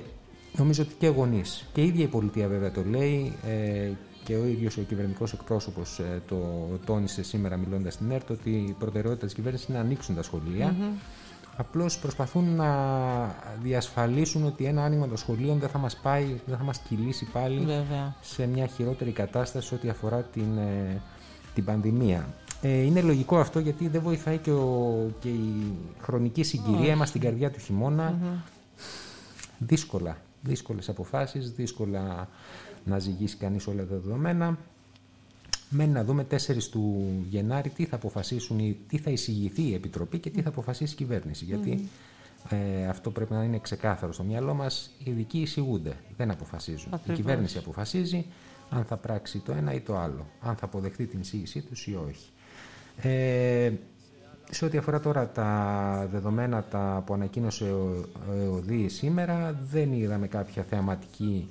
νομίζω 0.57 0.83
ότι 0.83 0.93
και 0.97 1.07
γονείς 1.07 1.65
και 1.73 1.81
η 1.81 1.85
ίδια 1.87 2.03
η 2.03 2.07
πολιτεία 2.07 2.47
βέβαια 2.47 2.71
το 2.71 2.83
λέει 2.83 3.33
ε, 3.45 3.91
και 4.23 4.35
ο 4.35 4.45
ίδιος 4.45 4.77
ο 4.77 4.81
κυβερνητικός 4.81 5.33
εκπρόσωπος 5.33 5.99
ε, 5.99 6.21
το 6.27 6.37
τόνισε 6.85 7.23
σήμερα 7.23 7.57
μιλώντας 7.57 7.93
στην 7.93 8.11
ΕΡΤ 8.11 8.29
ότι 8.29 8.49
η 8.49 8.75
προτεραιότητα 8.79 9.25
της 9.25 9.35
κυβέρνησης 9.35 9.67
είναι 9.67 9.77
να 9.77 9.83
ανοίξουν 9.83 10.15
τα 10.15 10.21
σχολεία 10.21 10.75
Απλώς 11.59 11.99
προσπαθούν 11.99 12.55
να 12.55 12.71
διασφαλίσουν 13.61 14.45
ότι 14.45 14.65
ένα 14.65 14.83
άνοιγμα 14.83 15.07
των 15.07 15.17
σχολείων 15.17 15.59
δεν 15.59 15.69
θα 15.69 15.77
μας 15.77 15.95
πάει, 15.95 16.39
δεν 16.45 16.57
θα 16.57 16.63
μας 16.63 16.79
κυλήσει 16.79 17.25
πάλι 17.31 17.67
σε 18.21 18.47
μια 18.47 18.65
χειρότερη 18.65 19.11
κατάσταση 19.11 19.73
ό,τι 19.73 19.89
αφορά 19.89 20.21
την, 20.21 20.57
ε, 20.57 21.01
την 21.53 21.65
πανδημία. 21.65 22.33
Ε, 22.61 22.69
είναι 22.69 23.01
λογικό 23.01 23.39
αυτό 23.39 23.59
γιατί 23.59 23.87
δεν 23.87 24.01
βοηθάει 24.01 24.37
και, 24.37 24.51
ο, 24.51 24.95
και 25.19 25.29
η 25.29 25.75
χρονική 26.01 26.43
συγκυρία. 26.43 26.93
Είμαστε 26.93 27.05
στην 27.05 27.21
καρδιά 27.21 27.51
του 27.51 27.59
χειμωνα 27.59 28.17
Δύσκολα. 29.57 30.17
Δύσκολες 30.41 30.89
αποφάσεις, 30.89 31.51
δύσκολα 31.51 32.27
να 32.85 32.99
ζυγίσει 32.99 33.37
κανείς 33.37 33.67
όλα 33.67 33.85
τα 33.85 33.95
δεδομένα. 33.95 34.57
Μένει 35.69 35.91
να 35.91 36.03
δούμε 36.03 36.27
4 36.31 36.35
του 36.71 37.05
Γενάρη 37.29 37.69
τι 37.69 37.85
θα 37.85 37.95
αποφασίσουν, 37.95 38.75
τι 38.87 38.97
θα 38.97 39.09
εισηγηθεί 39.09 39.61
η 39.61 39.73
Επιτροπή 39.73 40.19
και 40.19 40.29
τι 40.29 40.41
θα 40.41 40.49
αποφασίσει 40.49 40.93
η 40.93 40.95
κυβέρνηση. 40.95 41.45
Γιατί 41.45 41.87
ε, 42.49 42.87
αυτό 42.87 43.11
πρέπει 43.11 43.33
να 43.33 43.43
είναι 43.43 43.59
ξεκάθαρο 43.59 44.13
στο 44.13 44.23
μυαλό 44.23 44.53
μας. 44.53 44.91
Οι 45.03 45.11
ειδικοί 45.11 45.39
εισηγούνται, 45.39 45.93
δεν 46.17 46.31
αποφασίζουν. 46.31 46.99
Η 47.09 47.13
κυβέρνηση 47.13 47.57
αποφασίζει 47.57 48.25
αν 48.69 48.83
θα 48.83 48.97
πράξει 48.97 49.39
το 49.39 49.51
ένα 49.51 49.73
ή 49.73 49.79
το 49.79 49.97
άλλο, 49.97 50.25
αν 50.41 50.55
θα 50.55 50.65
αποδεχτεί 50.65 51.05
την 51.05 51.19
εισήγησή 51.19 51.61
τους 51.61 51.87
ή 51.87 51.97
όχι. 52.07 52.29
Ε, 53.01 53.71
σε 54.51 54.65
ό,τι 54.65 54.77
αφορά 54.77 54.99
τώρα 54.99 55.29
τα 55.29 56.07
δεδομένα 56.11 56.63
τα 56.63 57.03
που 57.05 57.13
ανακοίνωσε 57.13 57.63
ο, 57.63 58.05
ο 58.29 58.33
ΕΟΔΗ 58.33 58.89
σήμερα, 58.89 59.59
δεν 59.71 59.93
είδαμε 59.93 60.27
κάποια 60.27 60.63
θεαματική 60.63 61.47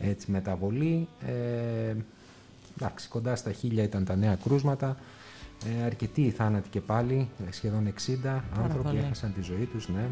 έτσι, 0.00 0.30
μεταβολή. 0.30 1.08
Ε, 1.26 1.94
εντάξει, 2.80 3.08
κοντά 3.08 3.36
στα 3.36 3.52
χίλια 3.52 3.82
ήταν 3.82 4.04
τα 4.04 4.16
νέα 4.16 4.34
κρούσματα. 4.44 4.96
Ε, 5.80 5.84
αρκετοί 5.84 6.22
οι 6.22 6.30
θάνατοι 6.30 6.68
και 6.68 6.80
πάλι, 6.80 7.28
ε, 7.48 7.52
σχεδόν 7.52 7.86
60 7.86 8.44
άνθρωποι 8.58 8.88
πολύ. 8.88 8.98
έχασαν 8.98 9.32
τη 9.34 9.42
ζωή 9.42 9.64
τους, 9.72 9.88
ναι. 9.88 10.06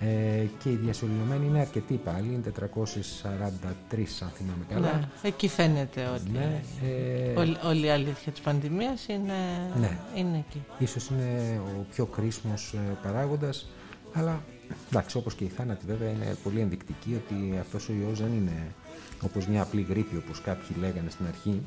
Ε, 0.00 0.44
και 0.62 0.70
οι 0.70 0.74
διασωληνωμένοι 0.74 1.46
είναι 1.46 1.60
αρκετοί 1.60 1.94
πάλι, 1.94 2.26
είναι 2.26 2.52
443 2.60 4.22
αν 4.22 4.28
θυμάμαι 4.34 4.64
καλά. 4.68 4.92
Ναι, 4.92 5.08
εκεί 5.22 5.48
φαίνεται 5.48 6.06
ότι 6.14 6.30
Ναι, 6.30 6.62
ε, 6.84 7.38
όλη, 7.38 7.56
όλη 7.64 7.86
η 7.86 7.90
αλήθεια 7.90 8.32
της 8.32 8.40
πανδημίας 8.40 9.06
είναι, 9.08 9.32
Ναι. 9.80 9.98
είναι 10.14 10.44
εκεί. 10.48 10.64
Ίσως 10.78 11.08
είναι 11.08 11.60
ο 11.78 11.86
πιο 11.90 12.04
κρίσιμος 12.06 12.72
ε, 12.74 12.96
παράγοντας, 13.02 13.66
αλλά 14.12 14.40
εντάξει, 14.90 15.16
όπως 15.16 15.34
και 15.34 15.44
οι 15.44 15.48
θάνατοι 15.48 15.86
βέβαια 15.86 16.10
είναι 16.10 16.36
πολύ 16.42 16.60
ενδεικτικοί 16.60 17.22
ότι 17.24 17.58
αυτός 17.58 17.88
ο 17.88 17.92
ιός 17.92 18.20
δεν 18.20 18.32
είναι 18.32 18.74
όπως 19.20 19.46
μια 19.46 19.62
απλή 19.62 19.86
γρήπη 19.88 20.16
όπως 20.16 20.40
κάποιοι 20.40 20.76
λέγανε 20.80 21.10
στην 21.10 21.26
αρχη 21.26 21.62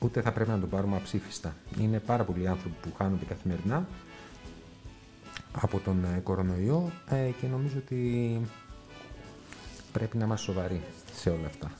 ούτε 0.00 0.20
θα 0.20 0.32
πρέπει 0.32 0.50
να 0.50 0.58
τον 0.58 0.68
πάρουμε 0.68 0.96
αψήφιστα. 0.96 1.54
Είναι 1.80 1.98
πάρα 1.98 2.24
πολλοί 2.24 2.48
άνθρωποι 2.48 2.74
που 2.82 2.92
χάνονται 2.98 3.24
καθημερινά 3.24 3.86
από 5.60 5.78
τον 5.78 6.04
ε, 6.04 6.18
κορονοϊό 6.20 6.90
ε, 7.10 7.30
και 7.40 7.46
νομίζω 7.46 7.74
ότι 7.78 8.40
πρέπει 9.92 10.16
να 10.16 10.24
είμαστε 10.24 10.52
σοβαροί 10.52 10.80
σε 11.14 11.30
όλα 11.30 11.46
αυτά. 11.46 11.70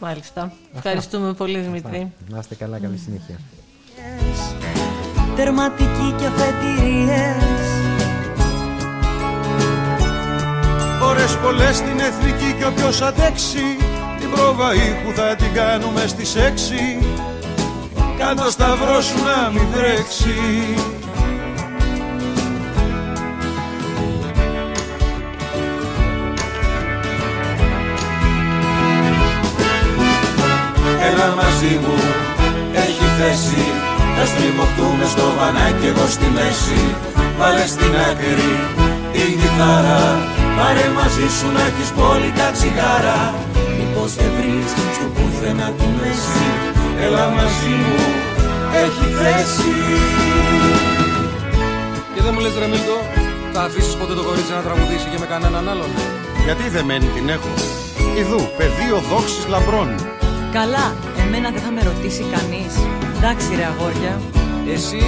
Μάλιστα. 0.00 0.52
Ευχαριστούμε 0.74 1.32
πολύ 1.32 1.58
Δημητρή. 1.60 2.12
να 2.28 2.38
είστε 2.38 2.54
καλά, 2.54 2.78
καλή 2.78 2.96
συνέχεια. 2.96 3.40
τερματικοί 5.36 6.14
και 6.18 6.26
αφετηρίες 6.26 7.77
Ώρες 11.08 11.36
πολλές 11.42 11.76
στην 11.76 11.98
εθνική 11.98 12.54
και 12.58 12.64
όποιος 12.64 13.02
αντέξει 13.02 13.76
Την 14.18 14.30
πρόβα 14.30 14.74
ήχου 14.74 15.12
θα 15.14 15.34
την 15.36 15.52
κάνουμε 15.52 16.06
στις 16.06 16.36
έξι. 16.36 16.98
Κάτω 18.18 18.50
σταυρός 18.50 19.04
σου 19.04 19.16
να 19.24 19.50
μην 19.50 19.66
βρέξει 19.74 20.34
Έλα 31.10 31.34
μαζί 31.34 31.78
μου, 31.82 31.98
έχει 32.72 33.04
θέση. 33.18 33.64
Θα 34.18 34.26
στριμωχτούμε 34.26 35.04
στο 35.04 35.32
βανάκι 35.38 35.86
εγώ 35.86 36.06
στη 36.08 36.26
μέση. 36.34 36.94
Βάλε 37.38 37.66
στην 37.66 37.94
άκρη 38.10 38.58
την 39.12 39.40
κιθάρα 39.40 40.37
Πάρε 40.58 40.86
μαζί 40.98 41.26
σου 41.36 41.46
να 41.56 41.62
έχεις 41.68 41.90
πόλικα 41.98 42.46
τσιγάρα. 42.56 43.20
Μήπως 43.78 44.10
δεν 44.20 44.30
βρεις 44.36 44.70
στο 44.96 45.06
πουθενά 45.14 45.68
τη 45.78 45.86
μέση. 45.98 46.46
Έλα 47.04 47.24
μαζί 47.38 47.74
μου, 47.84 48.00
έχει 48.84 49.06
θέση. 49.20 49.74
Και 52.12 52.20
δεν 52.24 52.32
μου 52.34 52.40
λες 52.44 52.54
ρε 52.62 52.68
Μίλτο, 52.72 52.98
θα 53.52 53.60
αφήσεις 53.66 53.94
ποτέ 54.00 54.14
το 54.18 54.22
κορίτσι 54.28 54.52
να 54.58 54.62
τραγουδήσει 54.66 55.08
και 55.12 55.18
με 55.22 55.26
κανέναν 55.32 55.64
άλλον; 55.72 55.90
Γιατί 56.44 56.64
δεμένη 56.74 57.06
την 57.16 57.26
έχω. 57.36 57.52
Ιδού, 58.20 58.40
πεδίο 58.58 58.98
δόξης 59.10 59.44
λαμπρών. 59.52 59.88
Καλά, 60.56 60.86
εμένα 61.22 61.48
δεν 61.54 61.62
θα 61.66 61.70
με 61.76 61.82
ρωτήσει 61.90 62.24
κανείς. 62.34 62.72
Εντάξει 63.16 63.48
ρε 63.58 63.66
αγόρια. 63.72 64.14
Εσύ 64.74 65.02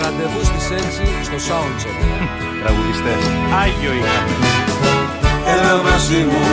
ραντεβού 0.00 0.42
στις 0.50 0.64
6 0.78 1.24
στο 1.28 1.38
soundcheck. 1.48 1.98
Τραγουδιστές, 2.60 3.22
Άγιο 3.62 3.92
είχαμε 3.98 4.63
Έλα 5.54 5.74
μαζί 5.88 6.20
μου, 6.30 6.44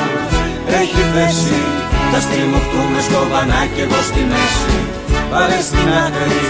έχει 0.80 1.02
θέση. 1.14 1.60
Θα 2.12 2.20
στριμωχτούμε 2.26 3.00
στο 3.08 3.20
βανάκι 3.32 3.80
εγώ 3.86 4.00
στη 4.10 4.22
μέση. 4.32 4.76
Πάρε 5.32 5.60
στην 5.70 5.88
άκρη 6.06 6.42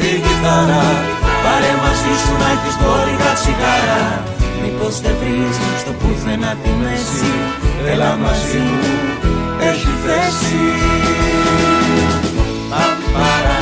την 0.00 0.18
κιθάρα. 0.24 0.84
Πάρε 1.44 1.72
μαζί 1.82 2.14
σου 2.22 2.32
να 2.40 2.48
έχεις 2.54 2.76
πόλικα 2.82 3.30
τσιγάρα. 3.38 4.02
Μήπως 4.60 4.94
δεν 5.04 5.14
βρεις 5.20 5.56
στο 5.82 5.92
πουθενά 6.00 6.52
τη 6.62 6.70
μέση. 6.82 7.30
Έλα 7.92 8.10
μαζί 8.24 8.60
μου, 8.66 8.80
έχει 9.70 9.92
θέση. 10.04 10.64
Παμ, 12.70 13.61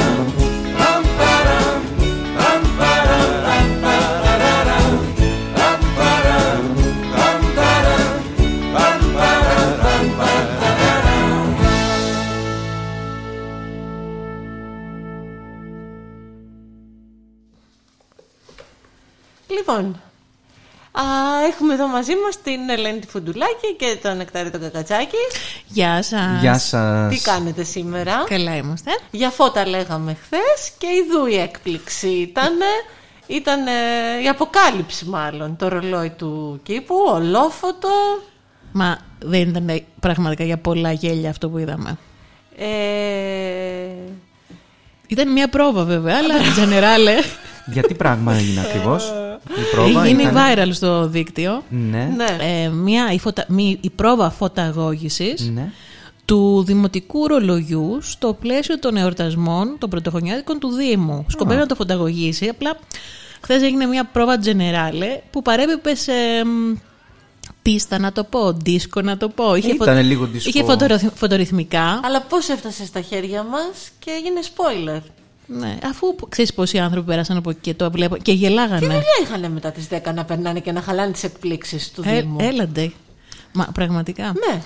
Λοιπόν, 19.71 20.01
α, 20.93 21.03
έχουμε 21.51 21.75
εδώ 21.75 21.87
μαζί 21.87 22.13
μας 22.25 22.43
την 22.43 22.71
Ελένη 22.71 22.99
τη 22.99 23.07
Φουντουλάκη 23.07 23.75
και 23.79 23.99
τον 24.03 24.17
Νεκτάρι 24.17 24.51
τον 24.51 24.61
Κακατσάκη. 24.61 25.17
Γεια 25.67 26.03
σας. 26.03 26.41
Γεια 26.41 26.59
σας. 26.59 27.15
Τι 27.15 27.21
κάνετε 27.21 27.65
σήμερα; 27.65 28.25
Καλά 28.29 28.57
είμαστε. 28.57 28.91
Για 29.11 29.31
φώτα 29.31 29.67
λέγαμε 29.67 30.17
χθες 30.23 30.73
και 30.79 30.87
ειδού 30.87 31.27
η 31.27 31.37
έκπληξη 31.37 32.09
ήταν, 32.09 32.53
ήταν 33.27 33.67
η 34.23 34.29
αποκάλυψη 34.29 35.05
μάλλον, 35.05 35.57
το 35.57 35.69
ρολόι 35.69 36.11
του 36.11 36.61
κήπου, 36.63 36.95
ολόφωτο. 37.15 37.89
Μα 38.73 38.99
δεν 39.19 39.49
ήταν 39.49 39.83
πραγματικά 40.01 40.45
για 40.45 40.59
πολλά 40.59 40.93
γέλια 40.93 41.31
αυτό 41.31 41.49
που 41.49 41.59
είδαμε. 41.59 41.99
Ε, 42.57 42.67
Ήταν 45.07 45.33
μια 45.33 45.49
πρόβα 45.49 45.85
βέβαια, 45.85 46.17
αλλά 46.19 46.35
generale 46.57 47.25
Για 47.73 47.83
τι 47.83 47.95
πράγμα 47.95 48.35
έγινε 48.35 48.61
ακριβώς; 48.61 49.05
η 49.09 49.20
πρόβα 49.73 50.05
έγινε 50.05 50.23
ήταν... 50.23 50.35
viral 50.37 50.69
στο 50.73 51.07
δίκτυο. 51.09 51.63
Ναι, 51.69 52.13
ναι. 52.17 52.37
Ε, 52.65 52.69
μια, 52.69 53.13
η, 53.13 53.19
φωτα, 53.19 53.45
μη- 53.49 53.79
η 53.81 53.91
πρόβα 53.91 54.31
φωταγώγησης 54.31 55.51
ναι. 55.55 55.71
του 56.25 56.63
δημοτικού 56.67 57.27
ρολογιού 57.27 57.99
στο 58.01 58.37
πλαίσιο 58.41 58.79
των 58.79 58.97
εορτασμών 58.97 59.77
των 59.79 59.91
πρωτοχρονιάτικων 59.91 60.59
του 60.59 60.69
Δήμου. 60.69 61.25
Σκοπεύει 61.29 61.59
να 61.61 61.67
το 61.67 61.75
φωταγωγήσει, 61.75 62.49
απλά 62.49 62.77
χθες 63.41 63.63
έγινε 63.63 63.87
μια 63.87 64.05
πρόβα 64.05 64.39
generale 64.45 65.21
που 65.31 65.43
παρέπεπε 65.43 65.95
σε 65.95 66.13
μ, 66.45 66.75
πίστα 67.63 67.99
να 67.99 68.13
το 68.13 68.25
πω, 68.25 68.53
δίσκο 68.53 69.01
να 69.01 69.17
το 69.17 69.29
πω. 69.29 69.55
Είχε, 69.55 69.73
Ήτανε 69.73 70.03
λίγο 70.03 70.25
δίσκο. 70.27 70.49
είχε 70.49 70.65
φωτορυθ- 70.65 71.13
φωτορυθμικά. 71.15 72.01
αλλά 72.05 72.21
πώς 72.23 72.49
έφτασε 72.49 72.87
στα 72.87 73.01
χέρια 73.01 73.43
μας 73.43 73.91
και 73.99 74.11
έγινε 74.11 74.41
spoiler. 74.43 75.01
Ναι, 75.59 75.79
αφού 75.85 76.17
ξέρεις 76.29 76.55
πόσοι 76.55 76.79
άνθρωποι 76.79 77.07
πέρασαν 77.07 77.37
από 77.37 77.51
εκεί 77.51 77.59
και 77.61 77.75
το 77.75 77.91
βλέπω 77.91 78.17
και 78.17 78.33
γελάγανε. 78.33 78.79
Τι 78.81 78.85
δουλειά 78.87 79.01
είχαν 79.23 79.53
μετά 79.53 79.71
τις 79.71 79.89
10 79.91 80.15
να 80.15 80.25
περνάνε 80.25 80.61
και 80.61 80.73
να 80.73 80.81
χαλάνε 80.81 81.13
τις 81.13 81.25
εκπλήξεις 81.25 81.91
του 81.93 82.03
Ε, 82.07 82.21
Δήμου; 82.21 82.37
έλαντε. 82.41 82.93
Μα 83.53 83.65
πραγματικά. 83.75 84.25
Ναι. 84.25 84.63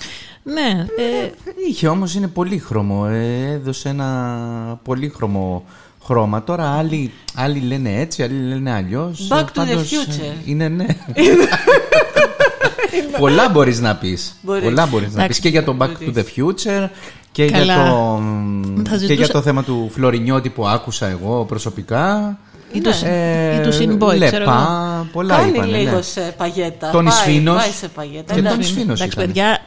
Ναι. 0.54 0.86
ε, 0.96 1.30
Είχε 1.68 1.88
όμως 1.88 2.14
είναι 2.14 2.26
πολύχρωμο. 2.28 3.06
Ε, 3.10 3.50
έδωσε 3.52 3.88
ένα 3.88 4.80
πολύχρωμο 4.84 5.64
χρώμα. 6.04 6.44
Τώρα 6.44 6.76
άλλοι, 6.76 7.12
άλλοι 7.34 7.58
λένε 7.60 8.00
έτσι, 8.00 8.22
άλλοι 8.22 8.48
λένε 8.48 8.72
αλλιώς. 8.72 9.28
Back 9.30 9.36
Ε, 9.36 9.40
to 9.40 9.46
the 9.46 9.52
πάντως, 9.54 9.92
ε, 9.92 9.96
future. 9.96 10.48
Είναι 10.48 10.68
ναι. 10.68 10.86
Πολλά 13.18 13.48
μπορείς 13.48 13.80
να 13.80 13.96
πεις. 13.96 14.36
Μπορείς. 14.42 14.62
Πολλά 14.64 14.86
μπορείς 14.86 15.06
να 15.06 15.12
Εντάξει, 15.22 15.28
πεις 15.28 15.38
και 15.40 15.48
για 15.48 15.64
το 15.64 15.76
Back 15.80 15.84
to 15.88 16.18
the 16.18 16.22
Future 16.36 16.88
και 17.32 17.44
για, 17.44 17.58
Καλά. 17.58 17.74
το, 17.88 18.22
Θα 18.76 18.90
και 18.90 18.96
ζητούσα- 18.98 19.14
για 19.14 19.28
το 19.28 19.42
θέμα 19.42 19.64
του 19.64 19.90
Φλωρινιώτη 19.94 20.48
που 20.50 20.66
άκουσα 20.66 21.06
εγώ 21.06 21.44
προσωπικά. 21.44 22.38
ή 22.72 22.80
του, 22.80 22.90
Ε, 23.04 23.56
ή 23.56 23.60
του 23.60 23.68
Sinboy, 23.68 23.76
ξέρω 23.76 24.02
εγώ. 24.10 24.52
Λεπά, 24.52 25.08
πολλά 25.12 25.36
Κάνει 25.36 25.48
είπανε, 25.48 25.76
λίγο 25.76 25.96
ναι. 25.96 26.02
σε 26.02 26.34
παγέτα. 26.36 26.90
Τον 26.90 27.04
Πάει- 27.04 27.14
Ισφήνος. 27.14 27.56
Πάει 27.62 27.70
σε 27.70 27.88
παγέτα. 27.88 28.32
Και 28.34 28.38
εντάξει. 28.38 28.56
τον 28.58 28.66
Ισφήνος 28.66 29.00
Εντάξει, 29.00 29.18
ήταν. 29.18 29.26
παιδιά, 29.32 29.58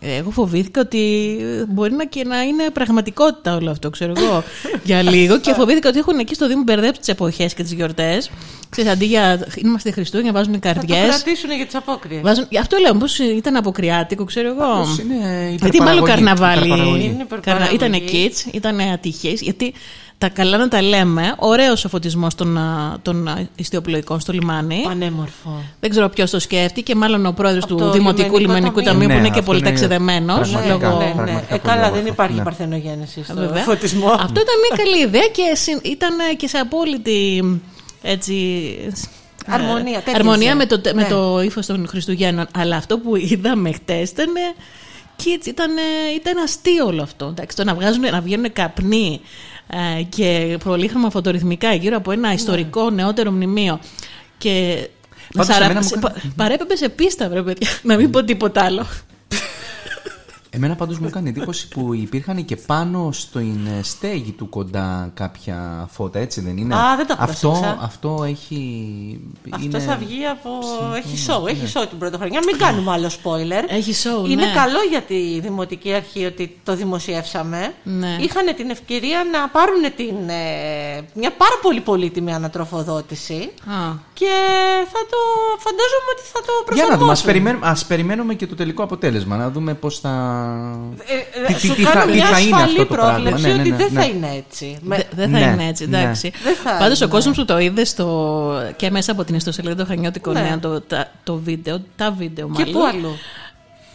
εγώ 0.00 0.30
φοβήθηκα 0.30 0.80
ότι 0.80 1.36
μπορεί 1.68 1.92
να 1.92 2.04
και 2.04 2.24
να 2.24 2.42
είναι 2.42 2.70
πραγματικότητα 2.72 3.56
όλο 3.56 3.70
αυτό, 3.70 3.90
ξέρω 3.90 4.12
εγώ, 4.16 4.42
για 4.84 5.02
λίγο. 5.02 5.38
Και 5.38 5.52
φοβήθηκα 5.52 5.88
ότι 5.88 5.98
έχουν 5.98 6.18
εκεί 6.18 6.34
στο 6.34 6.48
Δήμο 6.48 6.62
μπερδέψει 6.62 7.00
τις 7.00 7.08
εποχές 7.08 7.54
και 7.54 7.62
τις 7.62 7.72
γιορτές. 7.72 8.30
Ξέρεις, 8.70 8.90
αντί 8.90 9.04
για 9.04 9.46
είμαστε 9.64 9.90
Χριστούγεννα, 9.90 10.32
βάζουν 10.32 10.52
Θα 10.52 10.58
το 10.60 10.66
καρδιές. 10.74 11.04
κρατήσουν 11.08 11.50
για 11.52 11.64
τις 11.66 11.74
απόκριες. 11.74 12.20
Βάζουν... 12.22 12.46
Γι' 12.48 12.58
αυτό 12.58 12.76
λέω, 12.78 12.94
πώς 12.94 13.18
ήταν 13.18 13.56
αποκριάτικο, 13.56 14.24
ξέρω 14.24 14.48
εγώ. 14.48 14.78
Πώς 14.78 14.98
είναι 14.98 15.14
Γιατί 15.60 15.80
μάλλον 15.80 15.96
υπερπαραγωγή, 16.02 16.10
καρναβάλι. 16.12 16.64
υπερπαραγωγή. 16.66 17.04
Είναι 17.04 17.22
υπερπαραγωγή. 17.22 17.74
Ήταν 17.74 17.92
kids, 17.92 18.54
ήταν 18.54 18.80
ατυχές. 18.80 19.40
Γιατί 19.40 19.74
τα 20.18 20.28
καλά 20.28 20.56
να 20.56 20.68
τα 20.68 20.82
λέμε, 20.82 21.34
ωραίος 21.38 21.84
ο 21.84 21.88
φωτισμός 21.88 22.34
των, 22.34 22.58
α, 22.58 22.98
των 23.02 23.28
α, 23.28 23.46
ιστιοπλοϊκών 23.56 24.20
στο 24.20 24.32
λιμάνι. 24.32 24.80
Πανέμορφο. 24.84 25.62
Δεν 25.80 25.90
ξέρω 25.90 26.08
ποιος 26.08 26.30
το 26.30 26.38
σκέφτηκε, 26.40 26.94
μάλλον 26.94 27.26
ο 27.26 27.32
πρόεδρος 27.32 27.64
Από 27.64 27.74
του 27.74 27.78
το 27.80 27.90
Δημοτικού 27.90 28.38
Λιμενικό 28.38 28.38
Λιμενικού 28.38 28.80
Ταμείο. 28.82 28.90
Ταμείου, 28.92 29.08
Ναι, 29.08 29.14
που 29.14 29.18
είναι 29.18 29.28
και 29.28 29.38
αυτό 29.38 29.50
πολύ 29.50 29.58
είναι 29.58 29.68
ταξιδεμένο. 29.68 30.34
πραγματικά. 30.34 30.88
Ναι, 30.88 30.94
ναι, 30.94 31.04
ναι. 31.04 31.12
πραγματικά 31.14 31.54
Ε, 31.54 31.58
πολύ 31.58 31.60
καλά, 31.74 31.80
δεν 31.82 31.90
όμορφο. 31.90 32.08
υπάρχει 32.12 32.36
Ναι. 32.36 32.42
παρθενογέννηση 32.42 33.24
στο 33.24 33.34
Βέβαια. 33.34 33.62
φωτισμό. 33.62 34.08
Αυτό 34.08 34.40
ήταν 34.40 34.56
μια 34.64 34.84
καλή 34.84 34.98
ιδέα 35.06 35.26
και 35.32 35.54
συν- 35.54 35.86
ήταν 35.86 36.14
και 36.36 36.48
σε 36.48 36.58
απόλυτη 36.58 37.42
έτσι, 38.06 38.34
Αρμονία, 39.46 39.96
ε, 39.98 40.00
τέτοια 40.00 40.14
αρμονία 40.20 40.48
σε- 40.48 40.54
με 40.54 40.66
το, 40.66 40.80
με 40.84 41.02
ναι. 41.02 41.08
το 41.08 41.40
ύφος 41.42 41.66
των 41.66 41.86
Χριστουγέννων. 41.88 42.46
Αλλά 42.54 42.76
αυτό 42.76 42.98
που 42.98 43.16
είδαμε 43.16 43.72
χτες 43.72 44.10
ήταν 44.10 44.28
kids. 45.18 45.46
Ήταν, 45.46 45.76
ε, 45.76 45.80
ήταν 46.14 46.38
αστείο 46.42 46.86
όλο 46.86 47.02
αυτό. 47.02 47.26
Εντάξει, 47.26 47.56
το 47.56 47.64
να, 47.64 47.74
βγάζουν, 47.74 48.00
να 48.10 48.20
βγαίνουν 48.20 48.52
καπνοί 48.52 49.20
ε, 49.98 50.02
και 50.02 50.58
πολύχρωμα 50.64 51.10
φωτορυθμικά 51.10 51.74
γύρω 51.74 51.96
από 51.96 52.10
ένα 52.12 52.32
ιστορικό 52.32 52.90
νεότερο 52.90 53.30
μνημείο. 53.30 53.78
Και 54.38 54.86
Πάντως, 55.32 55.46
σαρα- 55.54 55.64
εμένα 55.64 55.80
μου 55.80 55.86
σε- 55.88 55.94
κάνει- 55.98 56.14
πα- 56.14 56.22
παρέπεπε 56.36 56.76
σε 56.76 56.88
πίστα, 56.88 57.28
βρε 57.28 57.42
παιδιά. 57.42 57.68
Να 57.82 57.96
μην 57.96 58.10
πω 58.10 58.24
τίποτα 58.24 58.64
άλλο. 58.64 58.86
Εμένα 60.54 60.74
πάντως 60.74 60.98
μου 60.98 61.06
έκανε 61.06 61.28
εντύπωση 61.28 61.68
που 61.68 61.94
υπήρχαν 61.94 62.44
και 62.44 62.56
πάνω 62.56 63.08
στην 63.12 63.66
ε, 63.78 63.82
στέγη 63.82 64.32
του 64.32 64.48
κοντά 64.48 65.10
κάποια 65.14 65.88
φώτα, 65.90 66.18
έτσι 66.18 66.40
δεν 66.40 66.56
είναι; 66.56 66.74
Α, 66.74 66.96
δεν 66.96 67.06
τα 67.06 67.16
αυτό, 67.18 67.48
πρόσεξα. 67.48 67.78
αυτό 67.80 68.24
έχει. 68.26 68.60
Αυτό 69.50 69.66
είναι... 69.66 69.78
θα 69.78 69.96
βγει 69.96 70.24
από. 70.26 70.50
Έχει 70.96 71.26
show, 71.28 71.48
έχει 71.48 71.72
show 71.74 71.84
την 71.88 71.98
πρωτοχρονιά. 71.98 72.40
Μην 72.46 72.58
κάνουμε 72.58 72.90
άλλο 72.92 73.08
spoiler. 73.22 73.64
Έχει 73.68 73.94
show, 74.02 74.30
Είναι 74.30 74.44
ναι. 74.44 74.52
καλό 74.52 74.78
για 74.90 75.02
τη 75.02 75.40
Δημοτική 75.40 75.92
Αρχή 75.92 76.24
ότι 76.24 76.58
το 76.64 76.74
δημοσιεύσαμε. 76.76 77.74
Ναι. 77.82 78.16
Είχαν 78.20 78.54
την 78.56 78.70
ευκαιρία 78.70 79.24
να 79.32 79.48
πάρουν 79.48 79.82
την, 79.96 80.28
ε, 80.28 81.04
μια 81.14 81.30
πάρα 81.32 81.58
πολύ 81.62 81.80
πολύτιμη 81.80 82.34
ανατροφοδότηση. 82.34 83.34
Α. 83.66 83.92
Και 84.14 84.32
θα 84.92 85.00
το 85.10 85.18
φαντάζομαι 85.58 86.08
ότι 86.12 86.22
θα 86.32 86.40
το 86.40 86.52
Για 86.52 86.64
προσαρμόσουν. 86.64 86.92
να 86.92 86.98
δούμε, 86.98 87.12
ας 87.12 87.22
περιμένουμε, 87.22 87.66
ας 87.66 87.84
περιμένουμε 87.84 88.34
και 88.34 88.46
το 88.46 88.54
τελικό 88.54 88.82
αποτέλεσμα, 88.82 89.36
να 89.36 89.50
δούμε 89.50 89.74
πώς 89.74 89.98
θα... 90.00 90.12
Ε, 91.06 91.42
ε, 91.42 91.46
τι- 91.46 91.54
τι- 91.54 91.66
σου 91.66 91.74
τι 91.74 91.82
κάνω 91.82 92.00
θα- 92.00 92.06
τι 92.06 92.12
μια 92.12 92.26
θα 92.26 92.40
είναι 92.40 92.54
ασφαλή 92.56 92.70
αυτό 92.70 92.86
το 92.86 92.94
πράγμα; 92.94 93.12
πρόβλεψη 93.12 93.42
Ναι, 93.46 93.52
ναι, 93.52 93.60
ότι 93.60 93.70
ναι, 93.70 93.76
δεν 93.76 93.88
ναι. 93.92 94.00
θα 94.00 94.06
είναι 94.06 94.30
έτσι. 94.48 94.78
Με- 94.82 94.96
Δε- 94.96 95.02
Δεν 95.14 95.30
θα 95.30 95.38
Ναι, 95.38 95.52
είναι 95.52 95.66
έτσι, 95.68 95.86
ναι. 95.86 95.98
εντάξει. 96.00 96.32
Δεν 96.44 96.54
θα 96.64 96.76
Πάντως 96.78 97.00
ο 97.00 97.04
είναι. 97.04 97.12
κόσμος 97.12 97.36
που 97.36 97.44
το 97.44 97.58
είδε 97.58 97.84
στο... 97.84 98.72
και 98.76 98.90
μέσα 98.90 99.12
από 99.12 99.24
την 99.24 99.34
ιστοσελίδα 99.34 99.76
του 99.76 99.86
Χανιώτικο 99.88 100.32
Ναι. 100.32 100.40
Νέα, 100.40 100.58
το, 100.58 100.80
τα- 100.80 101.10
το 101.24 101.36
βίντεο, 101.36 101.80
τα 101.96 102.10
βίντεο 102.10 102.46
Και 102.56 102.64
μάλλον. 102.64 102.72
πού 102.72 102.84
αλλού; 102.86 103.16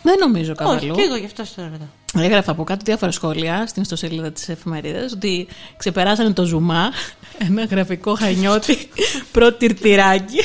Δεν 0.02 0.16
νομίζω 0.20 0.56
κάπου 0.56 0.72
Όχι, 0.76 0.86
αλλού. 0.86 0.96
και 0.96 1.02
εγώ 1.02 1.16
γι' 1.16 1.26
αυτό 1.26 1.44
στο 1.44 1.62
ρωτάω. 1.62 2.26
Έγραφα 2.26 2.52
από 2.52 2.64
κάτω 2.64 2.82
διάφορα 2.86 3.12
σχόλια 3.12 3.64
στην 3.68 3.82
ιστοσελίδα 3.82 4.32
της 4.32 4.50
εφημερίδας 4.50 5.12
ότι 5.14 5.48
ξεπεράσανε 5.78 6.32
το 6.34 6.44
ζουμά, 6.44 6.90
ένα 7.38 7.64
γραφικό 7.66 8.16
χανιώτη 8.16 8.78
προτυρτυράκι. 9.32 10.40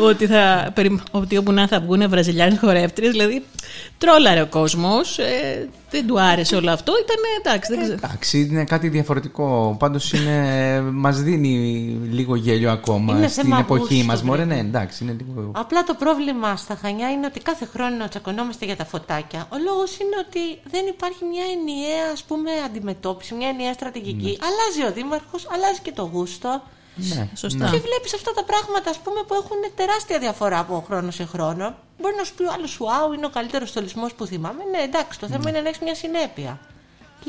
Ότι, 0.00 0.26
θα, 0.26 0.70
περι- 0.74 1.00
ότι 1.10 1.36
όπου 1.36 1.52
να 1.52 1.66
θα 1.66 1.80
βγουν 1.80 2.08
βραζιλιάνες 2.08 2.58
χορεύτριες, 2.58 3.10
δηλαδή 3.12 3.44
τρόλαρε 3.98 4.40
ο 4.40 4.46
κόσμος, 4.46 5.18
ε, 5.18 5.68
δεν 5.90 6.06
του 6.06 6.20
άρεσε 6.20 6.56
όλο 6.56 6.70
αυτό, 6.70 6.92
ήταν 7.02 7.16
εντάξει, 7.38 7.74
δεν 7.74 7.82
ξέρω. 7.82 7.98
Εντάξει, 8.04 8.40
είναι 8.40 8.64
κάτι 8.64 8.88
διαφορετικό. 8.88 9.76
Πάντως 9.78 10.12
είναι, 10.12 10.80
μας 10.92 11.22
δίνει 11.22 11.54
λίγο 12.10 12.34
γέλιο 12.36 12.70
ακόμα 12.70 13.16
Είναι 13.16 13.28
στην 13.28 13.42
θέμα 13.42 13.58
εποχή 13.58 13.80
γούστου, 13.94 14.06
μας. 14.06 14.22
Μωρέ, 14.22 14.44
βρε. 14.44 14.54
ναι, 14.54 14.60
εντάξει, 14.60 15.04
είναι 15.04 15.16
λίγο... 15.26 15.50
Απλά 15.54 15.82
το 15.84 15.94
πρόβλημα 15.94 16.56
στα 16.56 16.78
Χανιά 16.82 17.10
είναι 17.10 17.26
ότι 17.26 17.40
κάθε 17.40 17.68
χρόνο 17.72 18.08
τσακωνόμαστε 18.08 18.64
για 18.64 18.76
τα 18.76 18.84
φωτάκια. 18.84 19.46
Ο 19.52 19.56
λόγος 19.64 19.98
είναι 19.98 20.16
ότι 20.28 20.70
δεν 20.70 20.84
υπάρχει 20.88 21.24
μια 21.32 21.44
ενιαία 21.56 22.04
ας 22.12 22.22
πούμε, 22.22 22.50
αντιμετώπιση, 22.66 23.34
μια 23.34 23.48
ενιαία 23.48 23.72
στρατηγική. 23.72 24.38
Αλλάζει 24.48 24.90
ο 24.90 24.92
δήμαρχος, 24.94 25.46
αλλάζει 25.54 25.80
και 25.82 25.92
το 25.92 26.10
γούστο. 26.12 26.62
Ναι, 26.96 27.28
Σωστά. 27.34 27.70
Και 27.70 27.78
βλέπεις 27.78 28.14
αυτά 28.14 28.32
τα 28.32 28.44
πράγματα 28.44 28.90
ας 28.90 28.98
πούμε, 28.98 29.22
που 29.26 29.34
έχουν 29.34 29.56
τεράστια 29.76 30.18
διαφορά 30.18 30.58
από 30.58 30.84
χρόνο 30.86 31.10
σε 31.10 31.24
χρόνο. 31.24 31.74
Μπορεί 32.00 32.14
να 32.16 32.24
σου 32.24 32.34
πει 32.34 32.42
ο 32.44 32.52
άλλος 32.52 32.78
Wow, 32.80 33.14
είναι 33.16 33.26
ο 33.26 33.30
καλύτερος 33.30 33.68
στολισμός 33.68 34.14
που 34.14 34.26
θυμάμαι. 34.26 34.64
Ναι, 34.70 34.78
εντάξει, 34.78 35.18
το 35.18 35.26
θέμα 35.26 35.48
είναι 35.48 35.60
να 35.60 35.68
έχεις 35.68 35.80
μια 35.80 35.94
συνέπεια. 35.94 36.60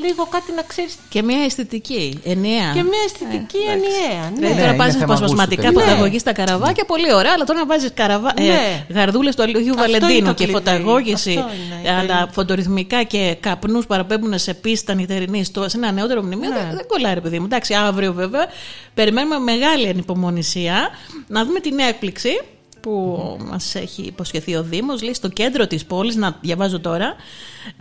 Λίγο 0.05 0.25
κάτι 0.31 0.51
να 0.55 0.61
ξέρεις. 0.61 0.95
Και 1.09 1.23
μια 1.23 1.43
αισθητική, 1.43 2.19
ενιαία. 2.23 2.71
Και 2.73 2.83
μια 2.83 2.99
αισθητική 3.05 3.57
ενιαία. 3.57 4.23
Ναι. 4.29 4.35
Δηλαδή 4.35 4.53
Ναι, 4.53 4.59
τώρα 4.59 4.67
είναι 4.67 4.77
πας 4.77 4.93
θέμα 4.93 5.03
αποσπασματικά 5.03 5.61
γούστου 5.61 5.73
τελικά. 5.77 5.89
φωταγωγή 5.91 6.19
στα 6.19 6.33
καραβάκια, 6.33 6.85
πολύ 6.85 7.13
ωραία, 7.13 7.31
αλλά 7.35 7.43
τώρα 7.43 7.59
να 7.59 7.65
βάζεις 7.65 7.91
καραβα... 7.93 8.33
Ναι. 8.39 8.45
ε, 8.45 8.93
γαρδούλες 8.93 9.35
του 9.35 9.41
Αγίου 9.41 9.57
Αυτό 9.57 9.69
είναι 9.71 9.97
Βαλεντίνου 9.99 10.27
το 10.27 10.33
και 10.33 10.43
κλειδί. 10.43 10.51
φωταγώγηση, 10.51 11.29
Αυτό 11.37 11.51
είναι, 11.81 11.89
αλλά 11.91 12.01
είναι. 12.19 12.27
φωτορυθμικά 12.31 13.03
και 13.03 13.37
καπνούς 13.39 13.85
παραπέμπουν 13.85 14.37
σε 14.39 14.53
πίστα 14.53 14.93
νυχτερινή 14.93 15.43
στο- 15.43 15.69
σε 15.69 15.77
ένα 15.77 15.91
νεότερο 15.91 16.21
μνημείο, 16.23 16.49
Ναι. 16.49 16.55
δεν, 16.55 16.75
δεν 16.75 16.87
κολλάει, 16.87 17.21
παιδί 17.21 17.39
μου. 17.39 17.45
Εντάξει, 17.45 17.73
αύριο 17.73 18.13
βέβαια 18.13 18.45
περιμένουμε 18.93 19.37
με 19.37 19.43
μεγάλη 19.51 19.87
ανυπομονησία 19.87 20.89
να 21.27 21.45
δούμε 21.45 21.59
την 21.59 21.79
έκπληξη 21.79 22.41
που 22.87 23.37
μας 23.49 23.75
έχει 23.75 24.01
υποσχεθεί 24.01 24.55
ο 24.55 24.63
Δήμος, 24.63 25.01
λέει 25.01 25.13
στο 25.13 25.27
κέντρο 25.29 25.67
της 25.67 25.85
πόλης, 25.85 26.15
να 26.15 26.37
διαβάζω 26.41 26.79
τώρα, 26.79 27.15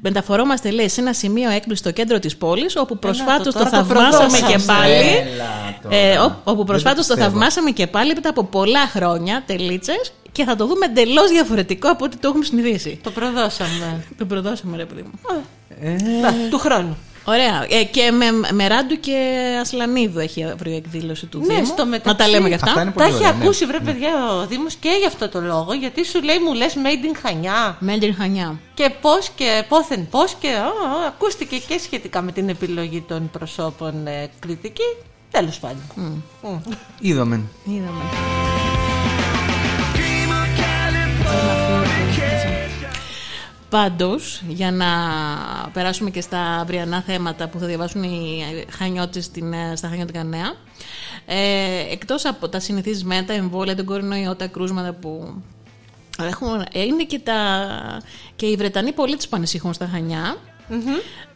μεταφορόμαστε 0.01 0.71
λέει 0.71 0.89
σε 0.89 1.01
ένα 1.01 1.13
σημείο 1.13 1.51
έκπληξη 1.51 1.83
στο 1.83 1.91
κέντρο 1.93 2.19
της 2.19 2.37
πόλης, 2.37 2.77
όπου 2.77 2.99
προσφάτως 2.99 3.55
το, 3.55 3.59
τώρα 3.59 3.71
το 3.71 3.77
θαυμάσαμε 3.77 4.39
και 4.39 4.43
προδώσαμε. 4.45 4.79
πάλι. 4.79 4.93
Έλα 4.95 5.79
τώρα. 5.83 5.97
Ε, 5.97 6.19
ό- 6.19 6.41
όπου 6.45 6.65
προσφάτως 6.65 7.07
Δεν 7.07 7.17
το 7.17 7.23
πιστεύω. 7.23 7.31
θαυμάσαμε 7.31 7.71
και 7.71 7.87
πάλι 7.87 8.15
μετά 8.15 8.29
από 8.29 8.45
πολλά 8.45 8.87
χρόνια, 8.87 9.43
τελίτσες, 9.47 10.13
και 10.33 10.45
θα 10.45 10.57
το 10.57 10.67
δούμε 10.67 10.87
εντελώς 10.87 11.31
διαφορετικό 11.31 11.89
από 11.91 12.05
ό,τι 12.05 12.17
το 12.17 12.29
έχουμε 12.29 12.45
συνηθίσει. 12.45 13.01
Το 13.03 13.11
προδώσαμε. 13.11 14.05
Το 14.19 14.25
προδώσαμε, 14.27 14.77
ρε 14.77 14.85
παιδί 14.85 15.03
μου. 15.03 15.11
Να, 16.21 16.33
του 16.51 16.59
χρόνου. 16.59 16.97
Ωραία. 17.29 17.67
Ε, 17.71 17.85
και 17.85 18.11
με, 18.11 18.27
με 18.53 18.67
Ράντου 18.67 19.01
και 19.01 19.19
Ασλανίδου 19.61 20.19
έχει 20.19 20.45
αύριο 20.45 20.77
εκδήλωση 20.77 21.27
του 21.27 21.39
Ναι, 21.39 21.55
Δήμου. 21.55 21.67
στο 21.67 21.87
μεταξύ- 21.87 22.07
Να 22.07 22.17
τα 22.17 22.29
λέμε 22.29 22.49
γι' 22.49 22.55
αυτά. 22.55 22.67
Αυτά 22.69 22.81
είναι 22.83 22.91
Τα 22.91 22.97
πολύ 22.97 23.09
έχει 23.09 23.17
ωραία, 23.25 23.33
ναι. 23.37 23.45
ακούσει 23.45 23.67
βρε 23.67 23.81
παιδιά 23.81 24.11
ο 24.43 24.47
Δήμος 24.47 24.75
και 24.75 24.89
γι' 25.01 25.07
αυτό 25.07 25.29
το 25.29 25.41
λόγο 25.41 25.73
γιατί 25.73 26.05
σου 26.05 26.23
λέει 26.23 26.39
μου 26.39 26.55
λες 26.55 26.75
made 26.77 27.05
in 27.15 27.19
Χανιά 27.23 27.77
Μέντριν 27.81 28.15
Χανιά. 28.15 28.59
και 28.75 28.91
πώς 29.01 29.29
και 29.35 29.65
πόθεν 29.69 30.09
πώς 30.11 30.35
και 30.41 30.49
α, 30.49 30.63
α, 30.65 31.07
ακούστηκε 31.07 31.57
και 31.57 31.79
σχετικά 31.79 32.23
με 32.23 32.33
την 32.33 32.49
επιλογή 32.49 33.01
των 33.09 33.31
προσώπων 33.31 34.07
ε, 34.07 34.31
κριτική 34.39 34.83
τέλος 35.31 35.59
πάντων 35.59 35.83
Μμ. 36.43 36.57
Είδαμε. 37.01 37.41
Είδαμε. 37.65 38.03
Πάντως, 43.69 44.43
για 44.49 44.71
να 44.71 44.87
περάσουμε 45.73 46.11
και 46.11 46.21
στα 46.21 46.41
αυριανά 46.41 47.03
θέματα 47.03 47.49
που 47.49 47.59
θα 47.59 47.67
διαβάσουν 47.67 48.03
οι 48.03 48.45
χανιώτες 48.71 49.25
στην, 49.25 49.53
ε, 49.53 49.77
στα 49.77 49.89
χανιώτικα 49.89 50.25
νέα, 50.25 50.55
ε, 51.27 51.93
εκτός 51.93 52.25
από 52.25 52.49
τα 52.49 52.61
συνηθισμένα, 52.61 53.25
τα 53.25 53.33
εμβόλια, 53.33 53.77
τον 53.77 53.85
κορονοϊό, 53.85 54.35
τα 54.35 54.47
κρούσματα 54.47 54.93
που 54.93 55.43
έχουν, 56.19 56.65
ε, 56.73 56.83
είναι 56.83 57.05
και, 57.05 57.19
τα, 57.19 57.67
και 58.37 58.47
οι 58.47 58.57
Βρετανοί 58.57 58.93
πολίτες 58.93 59.29
που 59.29 59.37
ανησυχούν 59.37 59.73
στα 59.73 59.89
χανια 59.93 60.37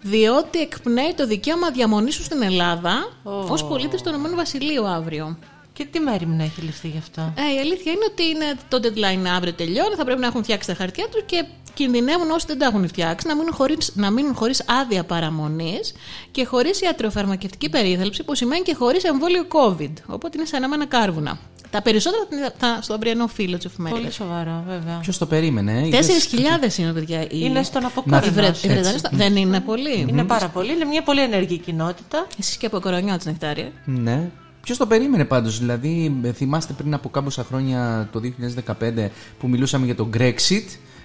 διότι 0.01 0.61
εκπνέει 0.61 1.15
το 1.17 1.27
δικαίωμα 1.27 1.71
διαμονής 1.71 2.15
σου 2.15 2.23
στην 2.23 2.43
Ελλάδα 2.43 3.09
ως 3.23 3.65
πολίτες 3.65 4.03
του 4.03 4.09
Ηνωμένου 4.09 4.37
Βασιλείου 4.37 4.87
αύριο. 4.87 5.37
Και 5.81 5.87
τι 5.91 6.01
μέρη 6.01 6.27
να 6.27 6.43
έχει 6.43 6.61
ληφθεί 6.61 6.89
γι' 6.89 6.99
αυτό; 6.99 7.21
Ε, 7.21 7.55
η 7.57 7.59
αλήθεια 7.59 7.93
είναι 7.93 8.05
ότι 8.11 8.23
είναι, 8.23 8.45
το 8.69 8.79
deadline 8.83 9.27
αύριο 9.37 9.53
τελειώνει, 9.53 9.95
θα 9.95 10.05
πρέπει 10.05 10.21
να 10.21 10.27
έχουν 10.27 10.43
φτιάξει 10.43 10.69
τα 10.69 10.75
χαρτιά 10.75 11.05
τους 11.11 11.23
και 11.27 11.45
κινδυνεύουν 11.75 12.31
όσοι 12.31 12.47
δεν 12.47 12.59
τα 12.59 12.67
έχουν 12.67 12.89
φτιάξει 12.89 13.27
να 13.27 13.37
μείνουν 13.37 13.53
χωρίς, 13.53 13.93
να 13.95 14.11
μείνουν 14.11 14.35
χωρίς 14.35 14.65
άδεια 14.83 15.05
παραμονής 15.05 15.93
και 16.31 16.45
χωρίς 16.45 16.81
ιατροφαρμακευτική 16.81 17.69
περίθαλψη 17.71 18.23
που 18.25 18.35
σημαίνει 18.35 18.63
και 18.63 18.75
χωρίς 18.75 19.05
εμβόλιο 19.05 19.47
COVID. 19.53 19.93
Οπότε 20.07 20.37
είναι 20.39 20.47
σαν 20.47 20.61
να 20.61 20.69
μένα 20.69 20.87
κάρβουνα. 20.87 21.39
Τα 21.71 21.83
περισσότερα 21.83 22.23
θα, 22.31 22.53
θα 22.59 22.83
στο 22.83 22.95
αυριανό 22.95 23.27
φύλλο 23.27 23.57
της 23.59 23.67
πολύ 23.71 23.83
εφημερίδα. 23.89 24.11
σοβαρό 24.11 24.65
βέβαια 24.69 24.99
Ποιος 24.99 25.19
το 25.19 25.27
περίμενε, 25.27 25.73
ε, 25.73 25.87
είδες; 25.87 25.99
Τέσσερις 25.99 26.25
χιλιάδες 26.25 26.79
είναι, 26.79 26.93
παιδιά. 26.93 27.23
Οι... 27.23 27.29
είναι 27.31 27.63
στον 27.63 27.83
οι 27.83 27.85
αποκόρυνο 27.85 28.33
Βρε- 28.33 28.65
οι 28.65 28.69
Βρετανοί 28.69 28.99
στο- 28.99 29.09
Δεν 29.13 29.37
είναι 29.37 29.61
πολύ. 29.61 30.05
είναι 30.09 30.25
πάρα 30.25 30.49
πολύ 30.49 30.73
είναι 30.73 30.85
μια 30.85 31.03
πολύ 31.03 31.21
ενεργή 31.23 31.59
κοινότητα 31.59 32.27
Εσείς 32.39 32.57
και 32.57 32.67
από 32.67 32.81
κορονιό 32.81 33.17
τη 33.17 33.27
νεκτάρια. 33.29 33.73
Ναι. 33.85 34.31
Ποιος 34.61 34.79
το 34.79 34.87
περίμενε 34.87 35.25
πάντως, 35.25 35.59
δηλαδή 35.59 36.21
ε, 36.23 36.33
θυμάστε 36.33 36.73
πριν 36.73 36.95
από 36.95 37.09
κάμποσα 37.09 37.45
χρόνια 37.45 38.09
το 38.13 38.21
2015 38.67 39.09
που 39.39 39.49
μιλούσαμε 39.49 39.85
για 39.85 39.95
το 39.95 40.09
Brexit 40.15 40.65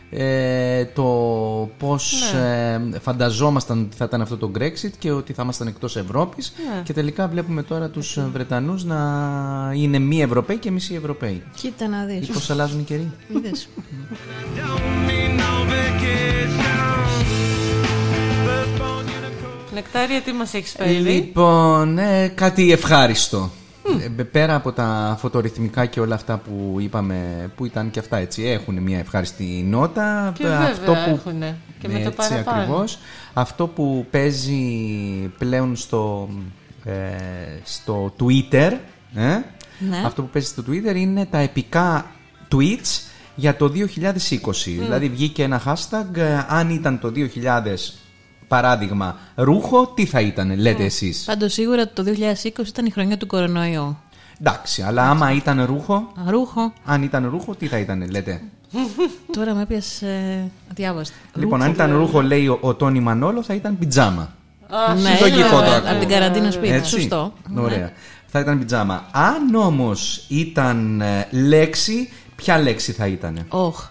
ε, 0.09 0.85
το 0.85 1.03
πώς 1.77 2.33
ε, 2.33 2.81
φανταζόμασταν 3.01 3.81
ότι 3.81 3.95
θα 3.95 4.05
ήταν 4.05 4.21
αυτό 4.21 4.37
το 4.37 4.51
Brexit 4.59 4.91
και 4.99 5.11
ότι 5.11 5.33
θα 5.33 5.43
ήμασταν 5.43 5.67
εκτός 5.67 5.95
Ευρώπης 5.95 6.53
και 6.83 6.93
τελικά 6.93 7.27
βλέπουμε 7.27 7.63
τώρα 7.63 7.89
τους 7.89 8.17
ε, 8.17 8.29
Βρετανούς 8.33 8.83
να 8.83 8.97
είναι 9.75 9.99
μη 9.99 10.21
Ευρωπαίοι 10.21 10.57
και 10.57 10.71
μισή 10.71 10.95
Ευρωπαίοι. 10.95 11.43
Κοίτα 11.55 11.87
να 11.87 12.05
δεις. 12.05 12.27
Πώς 12.27 12.49
αλλάζουν 12.49 12.79
οι 12.79 12.83
καιροί. 12.83 13.11
Είδες. 13.35 13.67
Νεκτάρια 19.75 20.21
τι 20.21 20.31
μας 20.33 20.53
έχεις 20.53 20.71
φέρει; 20.77 20.93
Λοιπόν, 20.93 21.97
ε, 21.97 22.27
κάτι 22.27 22.71
ευχάριστο. 22.71 23.51
Ε, 24.17 24.23
πέρα 24.23 24.55
από 24.55 24.71
τα 24.71 25.17
φωτορυθμικά 25.19 25.85
και 25.85 25.99
όλα 25.99 26.15
αυτά 26.15 26.37
που 26.37 26.75
είπαμε, 26.79 27.49
που 27.55 27.65
ήταν 27.65 27.91
και 27.91 27.99
αυτά 27.99 28.17
έτσι, 28.17 28.43
έχουν 28.43 28.81
μια 28.81 28.97
ευχάριστη 28.99 29.43
νότα. 29.43 30.31
Και 30.37 30.43
Ε, 30.43 30.47
βέβαια 30.49 31.07
έχουνε. 31.07 31.57
Και 31.79 31.87
με 31.87 31.93
το 31.99 31.99
έτσι 31.99 32.15
παραπάνω. 32.29 32.61
ακριβώς. 32.61 32.97
Αυτό 33.33 33.67
που 33.67 34.05
παίζει 34.11 34.61
πλέον 35.37 35.75
στο, 35.75 36.29
ε, 36.83 36.91
στο 37.63 38.13
Twitter, 38.19 38.71
ε, 39.15 39.37
Ναι. 39.79 40.01
αυτό 40.05 40.21
που 40.21 40.29
παίζει 40.29 40.47
στο 40.47 40.63
Twitter 40.69 40.95
είναι 40.95 41.25
τα 41.25 41.37
επικά 41.37 42.05
tweets 42.51 43.01
για 43.35 43.55
το 43.55 43.69
2020. 43.69 44.77
Δηλαδή 44.79 45.09
βγήκε 45.09 45.43
ένα 45.43 45.61
hashtag, 45.65 46.15
ε, 46.17 46.45
αν 46.47 46.69
ήταν 46.69 46.99
το 46.99 47.11
2000 47.11 47.93
παράδειγμα 48.47 49.17
ρούχο, 49.35 49.87
τι 49.87 50.05
θα 50.05 50.21
ήταν, 50.21 50.59
λέτε 50.59 50.83
εσείς; 50.83 51.23
Πάντως 51.25 51.53
σίγουρα 51.53 51.87
το 51.89 52.03
2020 52.03 52.67
ήταν 52.67 52.85
η 52.85 52.89
χρονιά 52.89 53.17
του 53.17 53.27
κορονοϊού. 53.27 53.97
Εντάξει, 54.39 54.81
αλλά 54.81 55.09
άμα 55.09 55.31
ήταν 55.31 55.63
ρούχο, 55.65 56.11
Ρούχο. 56.27 56.73
αν 56.85 57.03
ήταν 57.03 57.29
ρούχο, 57.29 57.55
τι 57.55 57.67
θα 57.67 57.77
ήταν, 57.77 58.09
λέτε; 58.09 58.41
Τώρα 59.31 59.53
με 59.53 59.61
έπιασες 59.61 60.03
αδιάβαστα. 60.71 61.15
Λοιπόν, 61.35 61.61
αν 61.61 61.71
ήταν 61.71 61.97
ρούχο, 61.97 62.21
λέει 62.21 62.47
ο, 62.47 62.57
ο 62.61 62.73
Τόνι 62.75 62.99
Μανόλο, 62.99 63.43
θα 63.43 63.53
ήταν 63.53 63.77
πιτζάμα. 63.77 64.33
Ναι, 65.01 65.15
Συλλογικό 65.15 65.47
είναι 65.47 65.49
το 65.49 65.75
από 65.75 65.87
ακούω. 65.87 65.99
την 65.99 66.07
καραντίνα 66.09 66.51
σπίτι. 66.51 66.73
Έτσι. 66.73 66.89
Σωστό. 66.89 67.33
Ωραία. 67.57 67.91
Θα 68.27 68.39
ήταν 68.39 68.59
πιτζάμα. 68.59 69.05
Αν 69.11 69.55
όμως 69.55 70.25
ήταν 70.29 71.01
ε, 71.01 71.27
λέξη, 71.31 72.09
ποια 72.35 72.59
λέξη 72.59 72.91
θα 72.91 73.07
ήταν. 73.07 73.45
Όχ. 73.49 73.89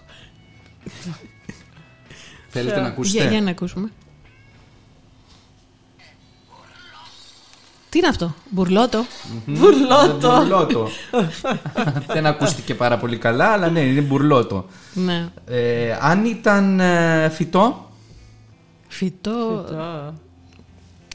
Θέλετε 2.47 2.79
να 2.81 2.87
ακούσετε; 2.87 3.21
Για, 3.21 3.31
για 3.31 3.41
να 3.41 3.49
ακούσουμε. 3.49 3.91
Τι 7.95 8.01
είναι 8.01 8.09
αυτό, 8.09 8.35
μπουρλότο; 8.49 9.05
Μπουρλότο. 9.45 10.37
Μπουρλότο. 10.37 10.87
Δεν 12.13 12.25
ακούστηκε 12.25 12.75
πάρα 12.75 12.97
πολύ 12.97 13.17
καλά, 13.17 13.45
αλλά 13.45 13.69
ναι, 13.69 13.79
είναι 13.79 14.01
μπουρλότο. 14.01 14.65
Ναι. 14.93 15.27
Ε, 15.47 15.97
αν 16.01 16.25
ήταν 16.25 16.79
ε, 16.79 17.29
φυτό, 17.29 17.89
Φυτό. 18.87 19.65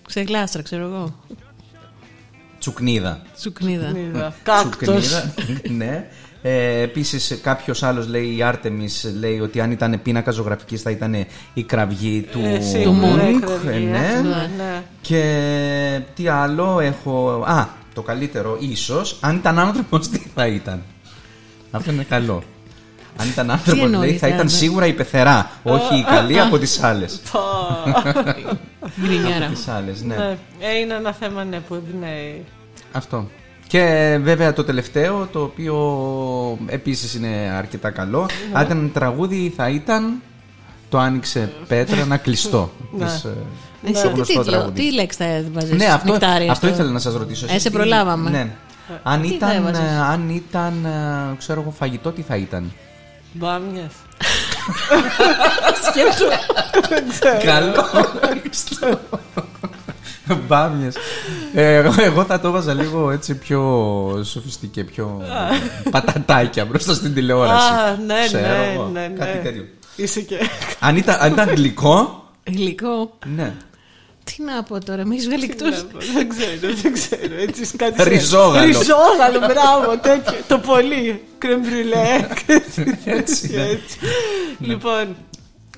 Ξεγλάστρα, 0.07 0.63
ξέρω 0.63 0.85
εγώ. 0.85 1.15
τσουκνίδα. 2.59 3.23
Τσουκνίδα. 3.37 3.93
Κάκτος. 4.43 5.07
Τσουκνίδα, 5.07 5.33
ναι. 5.85 6.11
Ε, 6.43 6.81
Επίσης, 6.81 7.39
κάποιος 7.43 7.83
άλλος 7.83 8.09
λέει, 8.09 8.37
η 8.37 8.43
Άρτεμις 8.43 9.15
λέει 9.19 9.41
ότι 9.41 9.61
αν 9.61 9.71
ήταν 9.71 10.01
πίνακα 10.03 10.31
ζωγραφικής 10.31 10.83
θα 10.83 10.91
ήταν 10.91 11.27
η 11.55 11.63
κραυγή 11.63 12.21
του, 12.33 12.41
Ε, 12.45 12.59
Του 12.59 12.65
σίγουρα, 12.65 12.93
Μουνκ, 12.93 13.45
κραυγή, 13.45 13.85
Ε, 13.93 13.97
ε. 13.97 14.21
ναι. 14.21 14.29
Ναι, 14.29 14.51
ναι. 14.57 14.83
Και 15.01 16.01
τι 16.15 16.29
άλλο 16.29 16.81
έχω. 16.81 17.45
Α, 17.47 17.67
το 17.95 18.03
καλύτερο, 18.03 18.57
ίσως. 18.61 19.17
Αν 19.21 19.37
ήταν 19.37 19.59
άνθρωπος, 19.59 20.09
τι 20.09 20.23
θα 20.35 20.47
ήταν. 20.47 20.83
Αυτό 21.71 21.91
είναι 21.93 22.03
καλό. 22.09 22.43
Αν 23.17 23.29
ήταν 23.29 23.51
άνθρωπος, 23.51 23.85
εννοεί, 23.85 24.01
λέει, 24.01 24.13
θα 24.13 24.19
θα 24.19 24.27
ήταν 24.27 24.39
ήταν; 24.39 24.49
σίγουρα 24.49 24.87
η 24.87 24.93
πεθερά. 24.93 25.51
Όχι 25.63 25.99
η 25.99 26.03
καλή 26.05 26.41
από 26.41 26.59
τις 26.59 26.83
άλλες. 26.83 27.21
Γκρινιάρα. 29.03 29.47
Τις 29.47 29.69
άλλες, 29.69 30.03
ναι. 30.03 30.15
Ναι. 30.17 30.37
Ε, 30.61 30.79
είναι 30.79 30.95
ένα 30.95 31.13
θέμα 31.13 31.45
ναι, 31.45 31.61
που 31.61 31.75
εμπνέει. 31.75 32.45
Αυτό. 32.93 33.29
Και 33.71 34.19
βέβαια 34.23 34.53
το 34.53 34.65
τελευταίο, 34.65 35.29
το 35.33 35.43
οποίο 35.43 35.77
επίσης 36.67 37.15
είναι 37.15 37.53
αρκετά 37.57 37.91
καλό. 37.91 38.27
Αν 38.53 38.65
ήταν 38.65 38.91
τραγούδι 38.95 39.53
θα 39.57 39.69
ήταν 39.69 40.23
το 40.89 40.99
άνοιξε 40.99 41.53
πέτρα 41.69 42.05
να 42.05 42.17
κλειστό. 42.17 42.73
Ναι. 42.99 43.05
Της, 43.05 43.25
ε, 43.25 43.29
Εσύ 43.85 43.93
το 44.03 44.09
τι 44.09 44.15
γνωστό 44.15 44.39
τίτλο, 44.39 44.53
τραγούδι. 44.57 44.81
τι 44.83 44.93
λέξη 44.95 45.19
θα 45.19 45.25
έβαζες, 45.25 45.71
Ναι, 45.77 45.85
αυτό, 45.85 46.13
νεκτάρι 46.13 46.49
αυτό 46.49 46.67
ήθελα 46.69 46.91
να 46.91 46.99
σας 46.99 47.15
ρωτήσω. 47.15 47.47
Ε, 47.47 47.49
Εσείς 47.51 47.63
σε 47.63 47.71
τι- 47.71 47.77
προλάβαμε. 47.77 48.31
Ναι. 48.31 48.51
Αν 49.03 49.21
Τι 49.23 49.29
θα 49.29 49.35
ήταν, 49.35 49.51
έβαζες; 49.51 49.81
ε, 49.81 49.97
αν 50.11 50.29
ήταν, 50.29 50.85
ε, 50.85 51.37
ξέρω 51.39 51.61
εγώ, 51.61 51.71
φαγητό, 51.71 52.11
τι 52.11 52.23
θα 52.23 52.37
ήταν; 52.37 52.73
Μπάμιας. 53.33 53.93
Καλό. 57.45 57.85
Μπάμιες. 60.47 60.95
Ε, 61.55 61.75
εγώ, 61.75 61.95
εγώ 62.03 62.25
θα 62.25 62.41
το 62.41 62.49
έβαζα 62.49 62.75
λίγο 62.75 63.11
έτσι 63.11 63.35
πιο 63.35 63.61
σοφιστική, 64.25 64.85
πιο 64.85 65.23
πατατάκια 65.91 66.65
μπροστά 66.65 66.95
στην 66.95 67.15
τηλεόραση. 67.15 67.73
Α, 67.73 67.97
ναι, 68.07 68.25
Ξέρω 68.27 68.47
ναι, 68.47 68.73
εγώ, 68.75 68.89
ναι, 68.93 69.01
ναι. 69.09 69.15
Κάτι 69.25 69.39
τέτοιο. 69.39 69.65
Είσαι 69.97 70.21
και. 70.21 70.37
Αν 70.81 70.97
ήταν, 70.97 71.17
αν 71.21 71.33
ήταν 71.33 71.49
γλυκό, 71.49 72.25
Γλυκό. 72.47 73.19
ναι. 73.37 73.53
Τι 74.25 74.43
να 74.43 74.63
πω 74.63 74.85
τώρα, 74.85 75.05
με 75.07 75.15
έχει 75.15 75.27
βγάλει 75.27 75.45
εκτός. 75.45 75.87
δεν 76.15 76.29
ξέρω, 76.29 76.75
δεν 76.83 76.93
ξέρω. 76.93 77.35
Έτσι, 77.41 77.77
κάτι 77.77 78.03
σε- 78.03 78.09
Ριζόγαλο. 78.09 78.67
Ριζόγαλο, 78.67 79.39
μπράβο, 79.39 79.99
τέτοιο. 80.03 80.39
Το 80.49 80.59
πολύ. 80.59 81.23
Κρεμπριλέ. 81.39 82.27
Έτσι, 83.05 83.51
ναι. 83.55 83.79
Λοιπόν, 84.59 85.17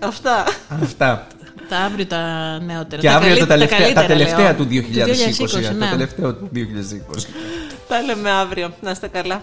αυτά. 0.00 0.44
Αυτά. 0.82 1.26
Τα 1.72 1.78
αύριο 1.78 2.06
τα 2.06 2.22
νεότερα. 2.66 3.00
Και 3.02 3.10
αύριο 3.10 3.36
τα 3.36 3.46
καλύ- 3.46 3.68
τελευταία, 3.68 3.78
τα 3.78 3.84
καλύτερα, 3.84 4.06
τελευταία 4.06 4.44
λέω. 4.44 4.54
του 4.54 4.64
2020. 4.64 5.36
Του 5.38 5.44
2020, 5.48 5.68
Το 5.68 5.72
ναι. 5.72 5.90
τελευταίο 5.90 6.34
του 6.34 6.50
2020. 6.54 7.26
Τα 7.88 8.02
λέμε 8.02 8.30
αύριο. 8.30 8.72
Να 8.80 8.90
είστε 8.90 9.08
καλά. 9.08 9.42